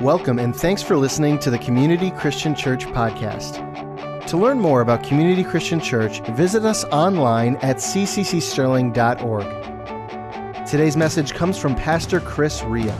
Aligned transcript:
Welcome 0.00 0.40
and 0.40 0.56
thanks 0.56 0.82
for 0.82 0.96
listening 0.96 1.38
to 1.38 1.50
the 1.50 1.58
Community 1.58 2.10
Christian 2.10 2.56
Church 2.56 2.84
podcast. 2.84 4.26
To 4.26 4.36
learn 4.36 4.58
more 4.58 4.80
about 4.80 5.04
Community 5.04 5.44
Christian 5.44 5.78
Church, 5.78 6.20
visit 6.30 6.64
us 6.64 6.82
online 6.86 7.54
at 7.58 7.76
cccsterling.org. 7.76 9.46
Today's 10.66 10.96
message 10.96 11.32
comes 11.32 11.56
from 11.56 11.76
Pastor 11.76 12.18
Chris 12.18 12.64
Ria. 12.64 12.96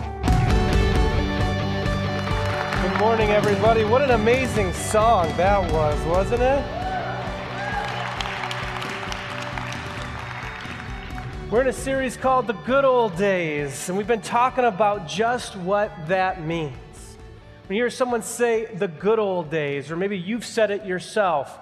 Good 2.81 3.01
morning, 3.01 3.31
everybody. 3.31 3.83
What 3.83 4.03
an 4.03 4.13
amazing 4.13 4.73
song 4.73 5.37
that 5.37 5.73
was, 5.73 6.01
wasn't 6.07 6.43
it? 6.43 6.65
We're 11.51 11.63
in 11.63 11.67
a 11.67 11.73
series 11.73 12.17
called 12.17 12.47
The 12.47 12.53
Good 12.53 12.85
Old 12.85 13.17
Days, 13.17 13.89
and 13.89 13.99
we've 13.99 14.07
been 14.07 14.21
talking 14.21 14.65
about 14.65 15.09
just 15.09 15.57
what 15.57 15.91
that 16.07 16.41
means. 16.45 16.77
When 17.67 17.77
you 17.77 17.83
hear 17.85 17.91
someone 17.91 18.23
say 18.23 18.67
the 18.67 18.89
good 18.89 19.19
old 19.19 19.51
days, 19.51 19.91
or 19.91 19.97
maybe 19.97 20.19
you've 20.19 20.45
said 20.45 20.71
it 20.71 20.85
yourself, 20.85 21.59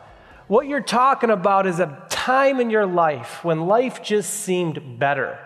what 0.49 0.67
you're 0.67 0.81
talking 0.81 1.31
about 1.31 1.67
is 1.67 1.79
a 1.79 2.05
time 2.11 2.59
in 2.59 2.71
your 2.71 2.87
life 2.87 3.45
when 3.45 3.67
life 3.67 4.03
just 4.03 4.31
seemed 4.31 4.99
better. 4.99 5.39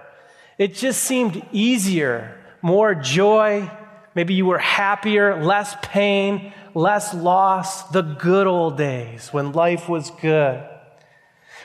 It 0.57 0.75
just 0.75 1.03
seemed 1.03 1.47
easier, 1.53 2.41
more 2.63 2.95
joy. 2.95 3.71
Maybe 4.15 4.33
you 4.33 4.47
were 4.47 4.59
happier, 4.59 5.45
less 5.45 5.77
pain, 5.83 6.55
less 6.75 7.13
loss. 7.13 7.83
The 7.91 8.01
good 8.01 8.47
old 8.47 8.79
days 8.79 9.31
when 9.35 9.53
life 9.53 9.91
was 9.91 10.11
good. 10.11 10.67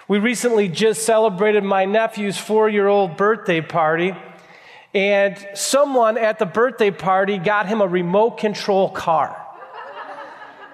We 0.09 0.19
recently 0.19 0.67
just 0.67 1.03
celebrated 1.03 1.63
my 1.63 1.85
nephew's 1.85 2.37
four 2.37 2.67
year 2.67 2.89
old 2.89 3.15
birthday 3.15 3.61
party, 3.61 4.13
and 4.93 5.37
someone 5.53 6.17
at 6.17 6.39
the 6.39 6.45
birthday 6.45 6.91
party 6.91 7.37
got 7.37 7.67
him 7.67 7.81
a 7.81 7.87
remote 7.87 8.37
control 8.37 8.89
car. 8.89 9.37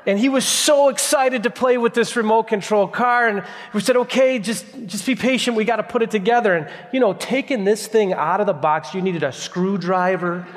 And 0.08 0.18
he 0.18 0.30
was 0.30 0.46
so 0.46 0.88
excited 0.88 1.44
to 1.44 1.50
play 1.50 1.78
with 1.78 1.94
this 1.94 2.16
remote 2.16 2.44
control 2.44 2.88
car. 2.88 3.28
And 3.28 3.44
we 3.74 3.82
said, 3.82 3.98
okay, 3.98 4.40
just, 4.40 4.66
just 4.86 5.06
be 5.06 5.16
patient. 5.16 5.58
We 5.58 5.66
got 5.66 5.76
to 5.76 5.84
put 5.84 6.02
it 6.02 6.12
together. 6.12 6.56
And, 6.56 6.70
you 6.94 7.02
know, 7.02 7.12
taking 7.12 7.66
this 7.66 7.88
thing 7.88 8.14
out 8.14 8.40
of 8.40 8.48
the 8.48 8.54
box, 8.54 8.94
you 8.94 9.02
needed 9.02 9.24
a 9.24 9.34
screwdriver, 9.34 10.48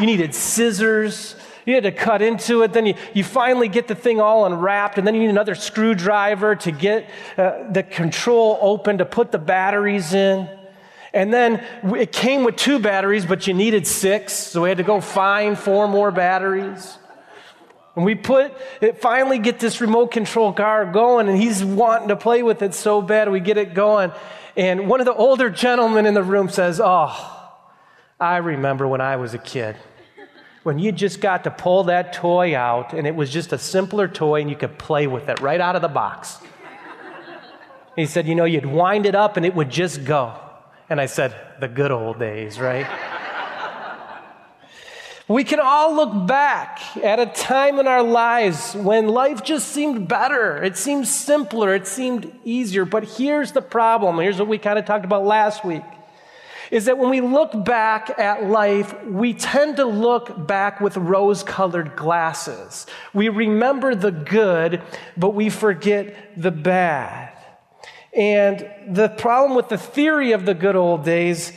you 0.00 0.06
needed 0.06 0.34
scissors, 0.34 1.36
you 1.66 1.74
had 1.74 1.82
to 1.82 1.92
cut 1.92 2.22
into 2.22 2.62
it. 2.62 2.72
Then 2.72 2.86
you, 2.86 2.94
you 3.12 3.22
finally 3.22 3.68
get 3.68 3.86
the 3.86 3.94
thing 3.94 4.18
all 4.18 4.46
unwrapped, 4.46 4.96
and 4.96 5.06
then 5.06 5.14
you 5.14 5.20
need 5.20 5.30
another 5.30 5.54
screwdriver 5.54 6.56
to 6.56 6.72
get 6.72 7.06
uh, 7.36 7.70
the 7.70 7.82
control 7.82 8.58
open 8.62 8.96
to 8.96 9.04
put 9.04 9.30
the 9.30 9.38
batteries 9.38 10.14
in. 10.14 10.48
And 11.16 11.32
then 11.32 11.64
it 11.96 12.12
came 12.12 12.44
with 12.44 12.56
two 12.56 12.78
batteries, 12.78 13.24
but 13.24 13.46
you 13.46 13.54
needed 13.54 13.86
six, 13.86 14.34
so 14.34 14.64
we 14.64 14.68
had 14.68 14.76
to 14.76 14.84
go 14.84 15.00
find 15.00 15.58
four 15.58 15.88
more 15.88 16.10
batteries. 16.10 16.98
And 17.94 18.04
we 18.04 18.14
put 18.14 18.52
it 18.82 19.00
finally 19.00 19.38
get 19.38 19.58
this 19.58 19.80
remote 19.80 20.10
control 20.10 20.52
car 20.52 20.84
going, 20.84 21.30
and 21.30 21.40
he's 21.40 21.64
wanting 21.64 22.08
to 22.08 22.16
play 22.16 22.42
with 22.42 22.60
it 22.60 22.74
so 22.74 23.00
bad. 23.00 23.30
We 23.30 23.40
get 23.40 23.56
it 23.56 23.72
going. 23.72 24.12
And 24.58 24.90
one 24.90 25.00
of 25.00 25.06
the 25.06 25.14
older 25.14 25.48
gentlemen 25.48 26.04
in 26.04 26.12
the 26.12 26.22
room 26.22 26.50
says, 26.50 26.82
Oh, 26.84 27.48
I 28.20 28.36
remember 28.36 28.86
when 28.86 29.00
I 29.00 29.16
was 29.16 29.32
a 29.32 29.38
kid 29.38 29.76
when 30.64 30.78
you 30.78 30.92
just 30.92 31.22
got 31.22 31.44
to 31.44 31.50
pull 31.50 31.84
that 31.84 32.12
toy 32.12 32.54
out 32.54 32.92
and 32.92 33.06
it 33.06 33.14
was 33.14 33.30
just 33.30 33.54
a 33.54 33.58
simpler 33.58 34.06
toy 34.06 34.42
and 34.42 34.50
you 34.50 34.56
could 34.56 34.76
play 34.78 35.06
with 35.06 35.30
it 35.30 35.40
right 35.40 35.62
out 35.62 35.76
of 35.76 35.80
the 35.80 35.88
box. 35.88 36.40
he 37.94 38.04
said, 38.04 38.26
You 38.26 38.34
know, 38.34 38.44
you'd 38.44 38.66
wind 38.66 39.06
it 39.06 39.14
up 39.14 39.38
and 39.38 39.46
it 39.46 39.54
would 39.54 39.70
just 39.70 40.04
go. 40.04 40.38
And 40.88 41.00
I 41.00 41.06
said, 41.06 41.34
The 41.60 41.68
good 41.68 41.90
old 41.90 42.18
days, 42.18 42.58
right? 42.58 42.86
we 45.28 45.42
can 45.42 45.58
all 45.58 45.94
look 45.94 46.26
back 46.26 46.96
at 46.98 47.18
a 47.18 47.26
time 47.26 47.78
in 47.80 47.88
our 47.88 48.02
lives 48.02 48.74
when 48.74 49.08
life 49.08 49.42
just 49.42 49.68
seemed 49.68 50.06
better. 50.08 50.62
It 50.62 50.76
seemed 50.76 51.08
simpler. 51.08 51.74
It 51.74 51.86
seemed 51.86 52.32
easier. 52.44 52.84
But 52.84 53.04
here's 53.04 53.52
the 53.52 53.62
problem. 53.62 54.18
Here's 54.18 54.38
what 54.38 54.48
we 54.48 54.58
kind 54.58 54.78
of 54.78 54.84
talked 54.84 55.04
about 55.04 55.24
last 55.24 55.64
week 55.64 55.82
is 56.70 56.86
that 56.86 56.98
when 56.98 57.10
we 57.10 57.20
look 57.20 57.64
back 57.64 58.18
at 58.18 58.44
life, 58.44 58.94
we 59.04 59.32
tend 59.32 59.76
to 59.76 59.84
look 59.84 60.46
back 60.46 60.80
with 60.80 60.96
rose 60.96 61.42
colored 61.42 61.94
glasses. 61.96 62.86
We 63.14 63.28
remember 63.28 63.94
the 63.94 64.10
good, 64.10 64.82
but 65.16 65.30
we 65.30 65.48
forget 65.48 66.32
the 66.36 66.50
bad. 66.50 67.35
And 68.16 68.66
the 68.88 69.10
problem 69.10 69.54
with 69.54 69.68
the 69.68 69.78
theory 69.78 70.32
of 70.32 70.46
the 70.46 70.54
good 70.54 70.74
old 70.74 71.04
days 71.04 71.52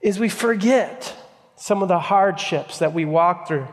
is 0.00 0.18
we 0.18 0.30
forget 0.30 1.14
some 1.56 1.82
of 1.82 1.88
the 1.88 1.98
hardships 1.98 2.78
that 2.78 2.94
we 2.94 3.04
walk 3.04 3.46
through. 3.46 3.68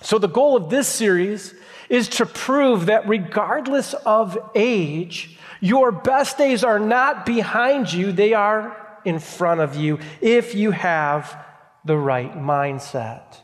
So, 0.00 0.18
the 0.18 0.28
goal 0.28 0.56
of 0.56 0.70
this 0.70 0.88
series 0.88 1.52
is 1.88 2.08
to 2.08 2.24
prove 2.24 2.86
that 2.86 3.08
regardless 3.08 3.94
of 4.06 4.38
age, 4.54 5.36
your 5.60 5.90
best 5.90 6.38
days 6.38 6.62
are 6.62 6.78
not 6.78 7.26
behind 7.26 7.92
you, 7.92 8.12
they 8.12 8.32
are 8.32 8.76
in 9.04 9.18
front 9.18 9.60
of 9.60 9.74
you 9.74 9.98
if 10.20 10.54
you 10.54 10.70
have 10.70 11.36
the 11.84 11.96
right 11.96 12.32
mindset. 12.34 13.38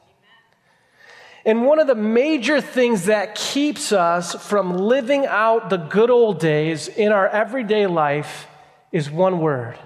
And 1.47 1.65
one 1.65 1.79
of 1.79 1.87
the 1.87 1.95
major 1.95 2.61
things 2.61 3.05
that 3.05 3.37
keeps 3.37 3.93
us 3.93 4.35
from 4.35 4.77
living 4.77 5.27
out 5.27 5.71
the 5.71 5.77
good 5.77 6.11
old 6.11 6.41
days 6.41 6.89
in 6.89 7.13
our 7.13 7.29
everyday 7.29 7.87
life 7.87 8.49
is 8.91 9.09
one 9.09 9.39
word 9.39 9.79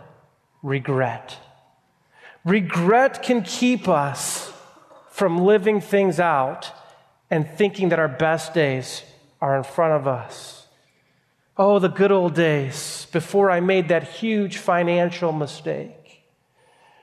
regret. 0.63 1.37
Regret 2.47 3.23
can 3.23 3.43
keep 3.43 3.89
us 3.89 4.51
from 5.11 5.37
living 5.37 5.83
things 5.83 6.19
out 6.19 6.73
and 7.31 7.47
thinking 7.47 7.91
that 7.91 7.99
our 7.99 8.09
best 8.09 8.55
days 8.55 9.03
are 9.43 9.55
in 9.59 9.63
front 9.63 9.93
of 9.93 10.09
us. 10.09 10.67
Oh, 11.59 11.79
the 11.79 11.89
good 11.89 12.11
old 12.11 12.35
days 12.35 13.07
before 13.13 13.51
I 13.51 13.61
made 13.61 13.89
that 13.89 14.05
huge 14.05 14.57
financial 14.57 15.31
mistake. 15.31 16.23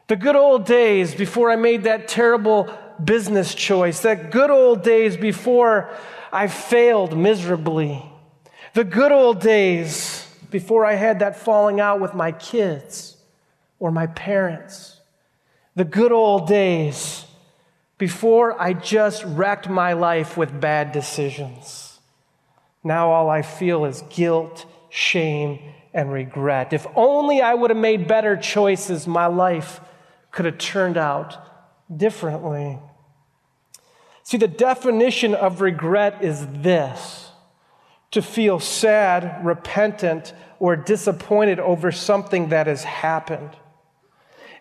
The 0.08 0.16
good 0.16 0.36
old 0.36 0.66
days 0.66 1.14
before 1.14 1.52
I 1.52 1.58
made 1.58 1.84
that 1.84 2.08
terrible 2.08 2.76
business 3.04 3.54
choice. 3.54 4.02
That 4.02 4.32
good 4.32 4.50
old 4.50 4.84
days 4.84 5.18
before 5.18 5.90
I 6.32 6.48
failed 6.48 7.18
miserably. 7.18 8.04
The 8.74 8.84
good 8.84 9.12
old 9.12 9.42
days 9.42 10.28
before 10.52 10.86
I 10.86 10.94
had 10.94 11.20
that 11.20 11.38
falling 11.38 11.80
out 11.80 12.00
with 12.00 12.14
my 12.14 12.32
kids 12.32 13.18
or 13.80 13.92
my 13.92 14.08
parents. 14.08 15.00
The 15.76 15.86
good 15.86 16.12
old 16.12 16.48
days 16.48 17.26
before 17.98 18.60
I 18.62 18.74
just 18.74 19.24
wrecked 19.24 19.70
my 19.70 19.94
life 19.94 20.38
with 20.38 20.60
bad 20.60 20.92
decisions. 20.92 22.00
Now 22.84 23.12
all 23.12 23.30
I 23.30 23.42
feel 23.42 23.86
is 23.86 24.04
guilt, 24.10 24.66
shame, 24.90 25.60
and 25.94 26.12
regret. 26.12 26.74
If 26.74 26.86
only 26.96 27.42
I 27.42 27.54
would 27.54 27.72
have 27.72 27.78
made 27.78 28.08
better 28.08 28.38
choices, 28.38 29.08
my 29.08 29.26
life 29.26 29.82
could 30.32 30.46
have 30.46 30.58
turned 30.58 30.98
out 30.98 31.38
differently. 31.96 32.78
See, 34.28 34.36
the 34.36 34.50
definition 34.50 35.34
of 35.34 35.62
regret 35.62 36.22
is 36.22 36.46
this 36.48 37.30
to 38.12 38.22
feel 38.22 38.60
sad, 38.60 39.40
repentant, 39.46 40.34
or 40.60 40.76
disappointed 40.76 41.62
over 41.62 41.94
something 41.94 42.50
that 42.50 42.68
has 42.68 42.84
happened. 42.84 43.52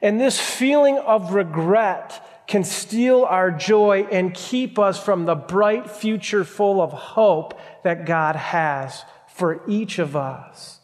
And 0.00 0.20
this 0.20 0.38
feeling 0.38 0.98
of 0.98 1.32
regret 1.32 2.46
can 2.46 2.62
steal 2.62 3.24
our 3.24 3.50
joy 3.50 4.06
and 4.12 4.32
keep 4.32 4.78
us 4.78 5.02
from 5.02 5.24
the 5.24 5.34
bright 5.34 5.90
future 5.90 6.44
full 6.44 6.80
of 6.80 6.92
hope 6.92 7.58
that 7.82 8.06
God 8.06 8.36
has 8.36 9.02
for 9.26 9.62
each 9.66 9.98
of 9.98 10.14
us. 10.14 10.78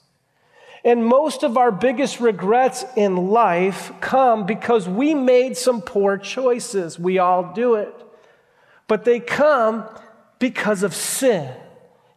And 0.84 1.06
most 1.06 1.44
of 1.44 1.56
our 1.56 1.70
biggest 1.70 2.18
regrets 2.18 2.84
in 2.96 3.28
life 3.28 3.92
come 4.00 4.44
because 4.44 4.88
we 4.88 5.14
made 5.14 5.56
some 5.56 5.82
poor 5.82 6.18
choices. 6.18 6.98
We 6.98 7.20
all 7.20 7.52
do 7.54 7.76
it. 7.76 8.01
But 8.88 9.04
they 9.04 9.20
come 9.20 9.84
because 10.38 10.82
of 10.82 10.94
sin. 10.94 11.54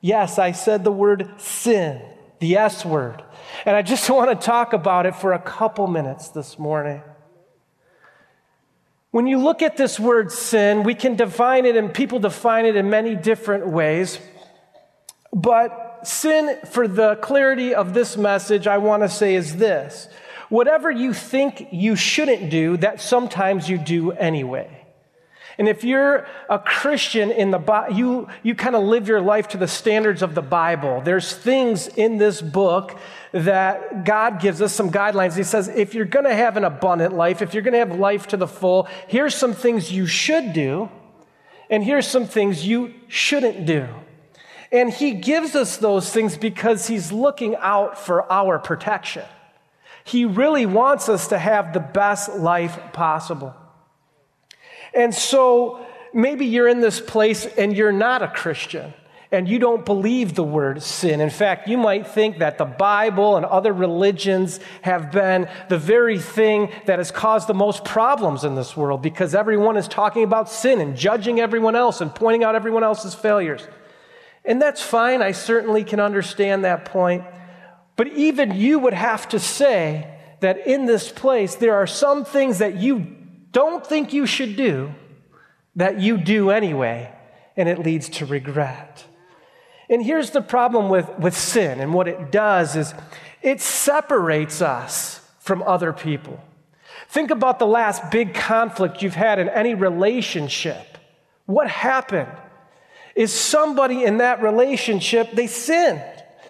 Yes, 0.02 0.38
I 0.38 0.52
said 0.52 0.84
the 0.84 0.92
word 0.92 1.30
sin, 1.38 2.02
the 2.40 2.58
S 2.58 2.86
word. 2.86 3.24
And 3.66 3.76
I 3.76 3.82
just 3.82 4.10
want 4.10 4.30
to 4.30 4.46
talk 4.46 4.74
about 4.74 5.06
it 5.06 5.16
for 5.16 5.34
a 5.34 5.40
couple 5.40 5.88
minutes 5.88 6.30
this 6.30 6.60
morning. 6.60 7.02
When 9.12 9.28
you 9.28 9.38
look 9.38 9.62
at 9.62 9.78
this 9.78 10.00
word 10.00 10.32
sin, 10.32 10.84
we 10.84 10.94
can 10.94 11.16
define 11.16 11.66
it, 11.66 11.78
and 11.78 11.94
people 11.94 12.20
define 12.20 12.66
it 12.66 12.76
in 12.76 12.90
many 12.90 13.16
different 13.16 13.68
ways. 13.68 14.20
But 15.34 16.02
sin, 16.04 16.58
for 16.72 16.88
the 16.88 17.16
clarity 17.16 17.74
of 17.74 17.94
this 17.94 18.18
message, 18.18 18.68
I 18.68 18.78
want 18.78 19.04
to 19.04 19.10
say 19.10 19.36
is 19.36 19.56
this 19.56 20.08
whatever 20.50 20.92
you 20.92 21.14
think 21.14 21.70
you 21.72 21.96
shouldn't 21.96 22.50
do, 22.50 22.78
that 22.78 23.02
sometimes 23.02 23.70
you 23.70 23.78
do 23.78 24.12
anyway. 24.12 24.85
And 25.58 25.70
if 25.70 25.84
you're 25.84 26.28
a 26.50 26.60
Christian 26.60 27.32
in 27.32 27.52
the 27.52 27.88
you 27.94 28.28
you 28.44 28.56
kind 28.56 28.76
of 28.76 28.84
live 28.84 29.08
your 29.08 29.22
life 29.22 29.48
to 29.50 29.58
the 29.58 29.68
standards 29.68 30.22
of 30.22 30.36
the 30.36 30.42
Bible. 30.42 31.02
There's 31.02 31.34
things 31.34 31.88
in 31.88 32.18
this 32.18 32.42
book 32.42 32.98
that 33.32 34.04
God 34.04 34.42
gives 34.42 34.62
us 34.62 34.74
some 34.74 34.92
guidelines. 34.92 35.38
He 35.38 35.44
says 35.44 35.68
if 35.70 35.94
you're 35.94 36.06
going 36.06 36.26
to 36.26 36.36
have 36.36 36.58
an 36.58 36.66
abundant 36.66 37.14
life, 37.14 37.42
if 37.42 37.54
you're 37.54 37.64
going 37.64 37.74
to 37.74 37.80
have 37.80 37.98
life 37.98 38.28
to 38.28 38.38
the 38.38 38.48
full, 38.48 38.88
here's 39.08 39.34
some 39.36 39.54
things 39.54 39.92
you 39.92 40.06
should 40.08 40.54
do. 40.54 40.90
and 41.70 41.84
here's 41.84 42.08
some 42.08 42.26
things 42.26 42.66
you 42.66 42.94
shouldn't 43.08 43.66
do. 43.66 43.88
And 44.72 44.92
he 44.92 45.12
gives 45.12 45.56
us 45.56 45.78
those 45.78 46.12
things 46.12 46.38
because 46.38 46.88
he's 46.88 47.12
looking 47.12 47.56
out 47.58 47.98
for 47.98 48.32
our 48.32 48.60
protection. 48.60 49.24
He 50.04 50.26
really 50.26 50.66
wants 50.66 51.10
us 51.10 51.28
to 51.30 51.38
have 51.38 51.74
the 51.74 51.80
best 51.80 52.36
life 52.36 52.80
possible. 52.94 53.56
And 54.96 55.14
so 55.14 55.86
maybe 56.14 56.46
you're 56.46 56.68
in 56.68 56.82
this 56.82 57.02
place 57.02 57.46
and 57.46 57.76
you're 57.76 57.92
not 57.92 58.22
a 58.22 58.28
Christian 58.28 58.94
and 59.32 59.50
you 59.50 59.60
don't 59.60 59.86
believe 59.86 60.36
the 60.36 60.44
word 60.44 60.82
sin. 60.82 61.20
In 61.20 61.30
fact, 61.30 61.68
you 61.68 61.78
might 61.78 62.08
think 62.08 62.40
that 62.40 62.58
the 62.58 62.66
Bible 62.66 63.36
and 63.36 63.46
other 63.46 63.74
religions 63.74 64.60
have 64.82 65.12
been 65.12 65.50
the 65.68 65.78
very 65.78 66.20
thing 66.20 66.72
that 66.86 67.00
has 67.00 67.12
caused 67.12 67.48
the 67.48 67.54
most 67.54 67.84
problems 67.84 68.44
in 68.46 68.56
this 68.56 68.78
world 68.78 69.02
because 69.02 69.36
everyone 69.36 69.78
is 69.78 69.88
talking 69.88 70.24
about 70.24 70.50
sin 70.50 70.80
and 70.80 70.96
judging 70.96 71.40
everyone 71.40 71.76
else 71.76 72.02
and 72.02 72.14
pointing 72.16 72.44
out 72.44 72.56
everyone 72.56 72.84
else's 72.84 73.14
failures. 73.14 73.68
And 74.46 74.62
that's 74.62 74.82
fine. 74.82 75.22
I 75.22 75.32
certainly 75.32 75.84
can 75.84 76.00
understand 76.00 76.64
that 76.64 76.86
point. 76.86 77.24
But 77.98 78.08
even 78.10 78.52
you 78.52 78.80
would 78.80 78.94
have 78.94 79.28
to 79.30 79.40
say 79.40 80.18
that 80.42 80.68
in 80.68 80.86
this 80.86 81.12
place, 81.12 81.56
there 81.56 81.76
are 81.76 81.88
some 81.88 82.24
things 82.24 82.60
that 82.60 82.76
you 82.76 83.25
don't 83.56 83.88
think 83.88 84.12
you 84.12 84.26
should 84.26 84.58
do 84.58 84.94
that 85.78 85.98
you 85.98 86.18
do 86.18 86.50
anyway, 86.50 87.10
and 87.56 87.70
it 87.70 87.80
leads 87.80 88.10
to 88.10 88.26
regret. 88.26 89.06
And 89.90 90.04
here's 90.04 90.32
the 90.32 90.42
problem 90.42 90.90
with, 90.90 91.10
with 91.18 91.38
sin 91.38 91.80
and 91.80 91.94
what 91.94 92.10
it 92.10 92.34
does 92.34 92.76
is 92.76 92.94
it 93.42 93.62
separates 93.62 94.62
us 94.62 95.22
from 95.40 95.64
other 95.64 95.94
people. 95.94 96.44
Think 97.08 97.32
about 97.32 97.60
the 97.60 97.66
last 97.66 98.12
big 98.12 98.34
conflict 98.34 99.02
you've 99.02 99.16
had 99.16 99.40
in 99.40 99.48
any 99.48 99.74
relationship. 99.74 100.98
What 101.46 101.70
happened? 101.70 102.32
Is 103.16 103.32
somebody 103.32 104.04
in 104.04 104.18
that 104.18 104.42
relationship, 104.42 105.32
they 105.32 105.48
sinned. 105.48 106.04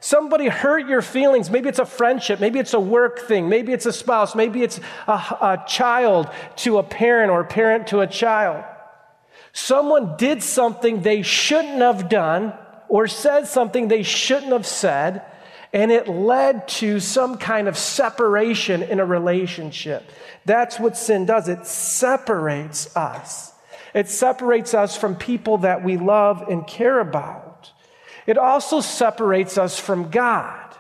Somebody 0.06 0.50
hurt 0.50 0.88
your 0.88 1.02
feelings. 1.02 1.50
Maybe 1.50 1.68
it's 1.68 1.80
a 1.80 1.86
friendship. 1.86 2.40
Maybe 2.40 2.60
it's 2.60 2.76
a 2.76 2.80
work 2.80 3.22
thing. 3.22 3.50
Maybe 3.50 3.74
it's 3.74 3.88
a 3.88 3.92
spouse. 3.92 4.36
Maybe 4.36 4.62
it's 4.62 4.80
a, 5.08 5.14
a 5.14 5.64
child 5.68 6.30
to 6.58 6.78
a 6.78 6.84
parent 6.84 7.32
or 7.32 7.40
a 7.40 7.46
parent 7.46 7.88
to 7.88 8.02
a 8.02 8.06
child. 8.06 8.64
Someone 9.52 10.16
did 10.16 10.44
something 10.44 11.02
they 11.02 11.24
shouldn't 11.24 11.80
have 11.80 12.08
done 12.08 12.54
or 12.88 13.08
said 13.08 13.48
something 13.48 13.88
they 13.88 14.04
shouldn't 14.04 14.52
have 14.52 14.68
said, 14.68 15.24
and 15.74 15.92
it 15.92 16.08
led 16.08 16.68
to 16.68 17.00
some 17.00 17.40
kind 17.40 17.68
of 17.68 17.76
separation 17.76 18.84
in 18.84 19.00
a 19.00 19.06
relationship. 19.06 20.08
That's 20.46 20.80
what 20.80 20.96
sin 20.98 21.26
does. 21.26 21.50
It 21.50 21.66
separates 21.66 22.96
us. 22.96 23.54
It 23.96 24.08
separates 24.08 24.76
us 24.76 24.96
from 24.96 25.16
people 25.16 25.58
that 25.60 25.84
we 25.84 25.98
love 25.98 26.44
and 26.48 26.68
care 26.68 27.00
about. 27.00 27.45
It 28.26 28.38
also 28.38 28.82
separates 28.82 29.58
us 29.58 29.80
from 29.80 30.10
God, 30.10 30.76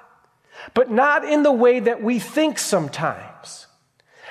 but 0.73 0.89
not 0.89 1.23
in 1.25 1.43
the 1.43 1.51
way 1.51 1.79
that 1.79 2.01
we 2.01 2.19
think 2.19 2.57
sometimes. 2.59 3.67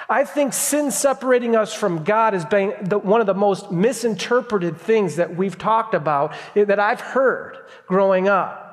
I 0.09 0.25
think 0.25 0.53
sin 0.53 0.91
separating 0.91 1.57
us 1.57 1.73
from 1.73 2.05
God 2.05 2.35
has 2.35 2.45
been 2.45 2.75
the, 2.83 2.99
one 2.99 3.21
of 3.21 3.27
the 3.27 3.35
most 3.35 3.71
misinterpreted 3.71 4.79
things 4.79 5.17
that 5.17 5.37
we've 5.37 5.57
talked 5.57 5.95
about, 5.95 6.35
that 6.55 6.79
I've 6.79 7.01
heard 7.01 7.57
growing 7.87 8.29
up. 8.29 8.65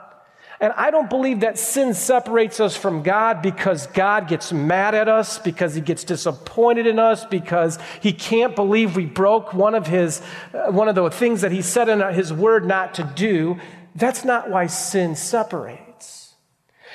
And 0.59 0.73
I 0.73 0.91
don't 0.91 1.09
believe 1.09 1.39
that 1.39 1.57
sin 1.57 1.95
separates 1.95 2.59
us 2.59 2.77
from 2.77 3.01
God 3.01 3.41
because 3.41 3.87
God 3.87 4.27
gets 4.27 4.53
mad 4.53 4.93
at 4.93 5.09
us, 5.09 5.39
because 5.39 5.73
he 5.73 5.81
gets 5.81 6.03
disappointed 6.03 6.85
in 6.85 6.99
us, 6.99 7.25
because 7.25 7.79
he 7.99 8.13
can't 8.13 8.55
believe 8.55 8.95
we 8.95 9.07
broke 9.07 9.55
one 9.55 9.73
of 9.73 9.87
his 9.87 10.21
uh, 10.53 10.71
one 10.71 10.87
of 10.87 10.93
the 10.93 11.09
things 11.09 11.41
that 11.41 11.51
he 11.51 11.63
said 11.63 11.89
in 11.89 11.99
his 12.13 12.31
word 12.31 12.67
not 12.67 12.93
to 12.95 13.03
do. 13.03 13.59
That's 13.95 14.23
not 14.23 14.49
why 14.49 14.67
sin 14.67 15.15
separates. 15.15 16.33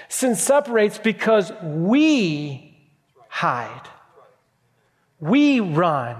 Sin 0.08 0.34
separates 0.34 0.98
because 0.98 1.52
we 1.62 2.90
hide. 3.28 3.88
We 5.20 5.60
run. 5.60 6.16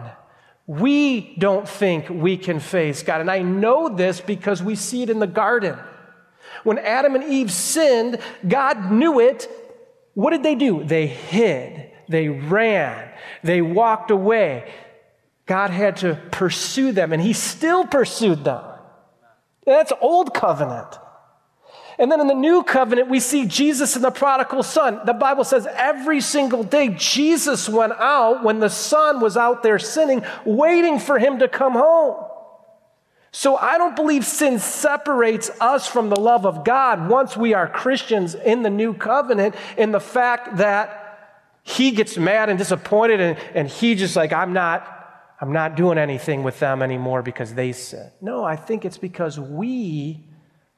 We 0.67 1.37
don't 1.39 1.69
think 1.69 2.09
we 2.09 2.37
can 2.37 2.61
face 2.61 3.03
God. 3.03 3.21
And 3.21 3.31
I 3.31 3.43
know 3.43 3.89
this 3.89 4.21
because 4.21 4.63
we 4.63 4.75
see 4.75 5.03
it 5.03 5.11
in 5.11 5.19
the 5.21 5.27
garden. 5.27 5.79
When 6.65 6.79
Adam 6.79 7.15
and 7.15 7.25
Eve 7.25 7.53
sinned, 7.53 8.19
God 8.47 8.91
knew 8.91 9.21
it. 9.21 9.49
What 10.15 10.31
did 10.31 10.43
they 10.43 10.55
do? 10.55 10.83
They 10.83 11.07
hid, 11.07 11.93
they 12.09 12.29
ran, 12.29 13.11
they 13.43 13.63
walked 13.63 14.11
away. 14.11 14.73
God 15.45 15.71
had 15.71 15.99
to 15.99 16.19
pursue 16.33 16.91
them, 16.91 17.13
and 17.13 17.23
He 17.23 17.33
still 17.33 17.87
pursued 17.87 18.43
them. 18.43 18.65
That's 19.67 19.93
old 20.01 20.33
covenant. 20.33 20.99
And 21.99 22.13
then 22.13 22.21
in 22.21 22.27
the 22.27 22.35
new 22.35 22.63
covenant, 22.63 23.09
we 23.09 23.21
see 23.21 23.47
Jesus 23.47 23.97
and 23.97 24.05
the 24.05 24.11
prodigal 24.11 24.63
son. 24.63 25.01
The 25.07 25.15
Bible 25.15 25.45
says 25.45 25.67
every 25.67 26.21
single 26.21 26.63
day, 26.63 26.89
Jesus 26.97 27.69
went 27.69 27.95
out 27.95 28.45
when 28.45 28.61
the 28.61 28.69
son 28.69 29.21
was 29.21 29.37
out 29.37 29.63
there 29.63 29.79
sinning, 29.79 30.25
waiting 30.45 30.99
for 30.99 31.19
him 31.19 31.39
to 31.39 31.49
come 31.49 31.73
home. 31.73 32.23
So 33.33 33.57
I 33.57 33.77
don't 33.77 33.97
believe 33.97 34.25
sin 34.25 34.59
separates 34.59 35.51
us 35.61 35.87
from 35.87 36.11
the 36.11 36.21
love 36.21 36.47
of 36.47 36.65
God 36.65 37.09
once 37.09 37.37
we 37.37 37.55
are 37.55 37.69
Christians 37.69 38.35
in 38.35 38.63
the 38.63 38.71
new 38.71 38.95
covenant 38.95 39.55
in 39.77 39.91
the 39.91 40.01
fact 40.01 40.59
that 40.59 41.03
he 41.63 41.91
gets 41.91 42.17
mad 42.17 42.49
and 42.49 42.59
disappointed 42.59 43.21
and, 43.21 43.39
and 43.55 43.69
he 43.69 43.95
just 43.95 44.17
like, 44.17 44.33
I'm 44.33 44.53
not, 44.53 44.96
I'm 45.41 45.53
not 45.53 45.77
doing 45.77 45.99
anything 45.99 46.43
with 46.43 46.59
them 46.61 46.83
anymore 46.83 47.23
because 47.23 47.55
they 47.55 47.73
sin. 47.73 48.11
No, 48.21 48.45
I 48.45 48.57
think 48.57 48.85
it's 48.85 48.99
because 48.99 49.39
we 49.39 50.25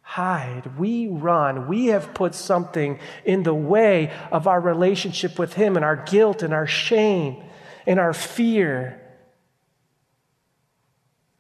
hide. 0.03 0.79
We 0.79 1.09
run. 1.09 1.69
We 1.69 1.87
have 1.87 2.15
put 2.15 2.35
something 2.35 2.99
in 3.25 3.43
the 3.43 3.55
way 3.55 4.13
of 4.33 4.47
our 4.47 4.61
relationship 4.61 5.39
with 5.39 5.53
him 5.55 5.77
and 5.77 5.85
our 5.85 5.97
guilt 5.97 6.43
and 6.43 6.53
our 6.53 6.67
shame 6.67 7.43
and 7.87 8.01
our 8.01 8.13
fear 8.13 9.01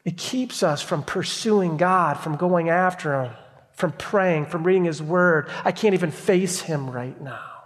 it 0.08 0.16
keeps 0.16 0.62
us 0.62 0.80
from 0.80 1.02
pursuing 1.02 1.76
God, 1.76 2.14
from 2.14 2.36
going 2.36 2.70
after 2.70 3.24
Him, 3.24 3.32
from 3.74 3.92
praying, 3.92 4.46
from 4.46 4.64
reading 4.64 4.84
His 4.84 5.02
Word. 5.02 5.50
I 5.66 5.70
can't 5.70 5.92
even 5.92 6.12
face 6.12 6.60
Him 6.60 6.90
right 6.90 7.20
now. 7.20 7.57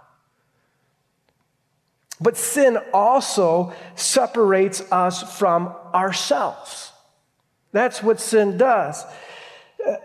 But 2.21 2.37
sin 2.37 2.77
also 2.93 3.73
separates 3.95 4.81
us 4.91 5.37
from 5.37 5.73
ourselves. 5.93 6.91
That's 7.71 8.03
what 8.03 8.19
sin 8.19 8.57
does. 8.57 9.03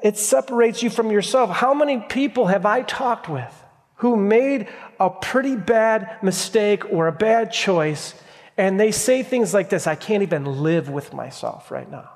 It 0.02 0.16
separates 0.16 0.82
you 0.82 0.90
from 0.90 1.10
yourself. 1.10 1.50
How 1.50 1.74
many 1.74 2.00
people 2.00 2.46
have 2.46 2.66
I 2.66 2.82
talked 2.82 3.28
with 3.28 3.52
who 3.96 4.16
made 4.16 4.68
a 4.98 5.10
pretty 5.10 5.54
bad 5.54 6.22
mistake 6.22 6.90
or 6.90 7.06
a 7.06 7.12
bad 7.12 7.52
choice, 7.52 8.14
and 8.56 8.80
they 8.80 8.90
say 8.90 9.22
things 9.22 9.54
like 9.54 9.68
this 9.68 9.86
I 9.86 9.94
can't 9.94 10.22
even 10.22 10.44
live 10.44 10.88
with 10.88 11.12
myself 11.12 11.70
right 11.70 11.88
now? 11.88 12.10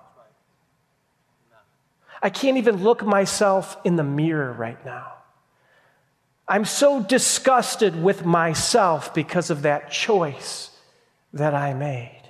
I 2.23 2.31
can't 2.31 2.57
even 2.57 2.83
look 2.83 3.05
myself 3.05 3.77
in 3.85 3.97
the 3.97 4.05
mirror 4.05 4.53
right 4.53 4.83
now. 4.85 5.13
I'm 6.49 6.65
so 6.65 7.03
disgusted 7.03 8.03
with 8.03 8.25
myself 8.25 9.15
because 9.15 9.51
of 9.51 9.63
that 9.63 9.91
choice 9.91 10.71
that 11.33 11.55
I 11.55 11.73
made. 11.73 12.23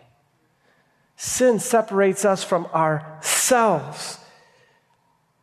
Sin 1.16 1.58
separates 1.58 2.24
us 2.24 2.44
from 2.44 2.66
ourselves. 2.66 4.18